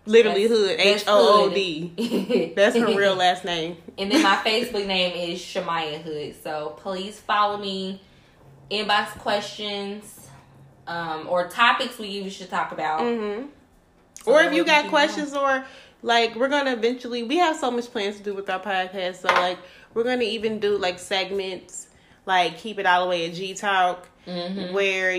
Literally 0.10 0.48
That's- 0.48 0.60
hood 0.70 0.80
H 0.80 1.04
O 1.08 1.46
O 1.46 1.50
hood. 1.50 2.56
That's 2.56 2.76
her 2.76 2.86
real 2.88 3.16
last 3.26 3.46
name. 3.46 3.78
And 3.98 4.12
then 4.12 4.24
my 4.24 4.36
Facebook 4.46 4.86
name 4.86 5.32
is 5.32 5.40
Shamaya 5.40 6.02
Hood. 6.02 6.36
So 6.44 6.76
please 6.78 7.20
follow 7.20 7.58
me, 7.58 8.02
inbox 8.72 9.10
questions, 9.20 10.28
um, 10.88 11.28
or 11.30 11.48
topics 11.48 11.98
we 12.00 12.08
even 12.08 12.30
should 12.30 12.50
talk 12.50 12.72
about. 12.72 13.02
hmm 13.02 13.46
So 14.24 14.32
or 14.34 14.42
if 14.42 14.54
you 14.54 14.66
got 14.66 14.88
questions 14.90 15.34
or 15.36 15.64
like 16.02 16.36
we're 16.36 16.48
gonna 16.50 16.72
eventually 16.74 17.24
we 17.24 17.38
have 17.38 17.56
so 17.58 17.70
much 17.70 17.92
plans 17.92 18.18
to 18.18 18.24
do 18.24 18.34
with 18.34 18.50
our 18.50 18.60
podcast 18.62 19.18
so 19.18 19.28
like 19.28 19.58
we're 19.94 20.04
gonna 20.06 20.24
even 20.24 20.60
do 20.60 20.78
like 20.78 20.98
segments 20.98 21.88
like 22.26 22.58
keep 22.58 22.80
it 22.80 22.86
all 22.86 23.04
the 23.04 23.10
way 23.10 23.28
at 23.28 23.34
g 23.36 23.54
talk 23.54 24.08
Mhm. 24.26 24.72
where 24.72 25.12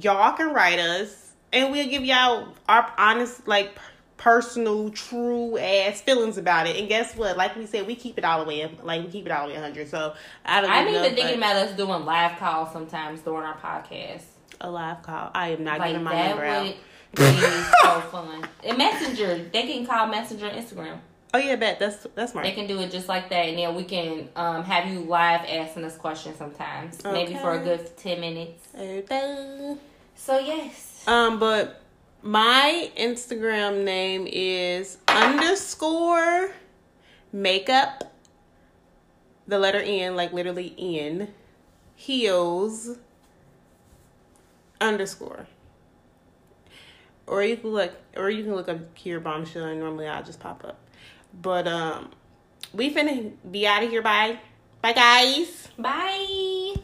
y'all 0.00 0.32
can 0.32 0.54
write 0.54 0.78
us 0.78 1.32
and 1.52 1.70
we'll 1.70 1.86
give 1.88 2.02
y'all 2.04 2.48
our 2.66 2.90
honest 2.96 3.46
like 3.46 3.76
personal 4.22 4.88
true 4.90 5.58
ass 5.58 6.00
feelings 6.00 6.38
about 6.38 6.66
it. 6.68 6.76
And 6.76 6.88
guess 6.88 7.16
what? 7.16 7.36
Like 7.36 7.56
we 7.56 7.66
said 7.66 7.86
we 7.88 7.96
keep 7.96 8.18
it 8.18 8.24
all 8.24 8.40
the 8.42 8.48
way 8.48 8.70
like 8.82 9.02
we 9.04 9.10
keep 9.10 9.26
it 9.26 9.32
all 9.32 9.48
the 9.48 9.54
way 9.54 9.60
100 9.60 9.88
so 9.88 10.14
i 10.44 10.60
don't 10.60 10.70
I'm 10.70 10.86
even 10.88 11.14
thinking 11.16 11.38
about 11.38 11.56
us 11.56 11.76
doing 11.76 12.04
live 12.04 12.38
calls 12.38 12.72
sometimes 12.72 13.20
during 13.22 13.42
our 13.44 13.56
podcast. 13.58 14.22
a 14.60 14.70
live 14.70 15.02
call? 15.02 15.30
I 15.34 15.48
am 15.48 15.64
not 15.64 15.80
Like 15.80 15.88
giving 15.92 16.04
my 16.04 16.28
number 16.28 16.44
out. 16.44 16.64
would 16.66 16.74
be 17.16 17.40
so 17.82 18.00
fun. 18.12 18.46
And 18.64 18.78
Messenger, 18.78 19.50
they 19.52 19.62
can 19.66 19.84
call 19.84 20.06
Messenger 20.06 20.50
Instagram. 20.50 20.98
oh 21.34 21.38
yeah 21.38 21.56
bet. 21.56 21.78
That's 21.80 22.06
that's 22.14 22.32
my 22.34 22.42
They 22.42 22.52
can 22.52 22.66
do 22.68 22.78
it 22.80 22.90
just 22.92 23.08
like 23.08 23.28
that, 23.30 23.48
and 23.48 23.58
then 23.58 23.74
we 23.74 23.82
can 23.84 24.28
um, 24.36 24.62
have 24.62 24.86
you 24.86 25.00
live 25.00 25.40
asking 25.48 25.84
us 25.84 25.96
questions 25.96 26.36
sometimes, 26.38 27.02
maybe 27.04 27.34
for 27.34 27.54
a 27.54 27.58
good 27.62 27.96
ten 27.96 28.20
minutes. 28.20 28.68
Okay. 28.78 29.76
So 30.14 30.38
yes, 30.38 31.04
Um, 31.08 31.38
but 31.40 31.81
my 32.22 32.90
Instagram 32.96 33.84
name 33.84 34.28
is 34.30 34.98
underscore 35.08 36.52
makeup, 37.32 38.12
the 39.46 39.58
letter 39.58 39.80
N, 39.84 40.16
like 40.16 40.32
literally 40.32 40.74
N, 40.78 41.28
heels 41.96 42.96
underscore. 44.80 45.46
Or 47.26 47.42
you 47.42 47.56
can 47.56 47.70
look, 47.70 47.92
or 48.16 48.30
you 48.30 48.44
can 48.44 48.54
look 48.54 48.68
up 48.68 48.94
Kier 48.94 49.22
Bombshell, 49.22 49.64
and 49.64 49.80
normally 49.80 50.06
I'll 50.06 50.24
just 50.24 50.40
pop 50.40 50.64
up. 50.64 50.78
But 51.40 51.66
um, 51.66 52.10
we 52.72 52.92
finna 52.92 53.32
be 53.50 53.66
out 53.66 53.82
of 53.82 53.90
here. 53.90 54.02
Bye, 54.02 54.38
bye, 54.80 54.92
guys. 54.92 55.68
bye. 55.78 56.74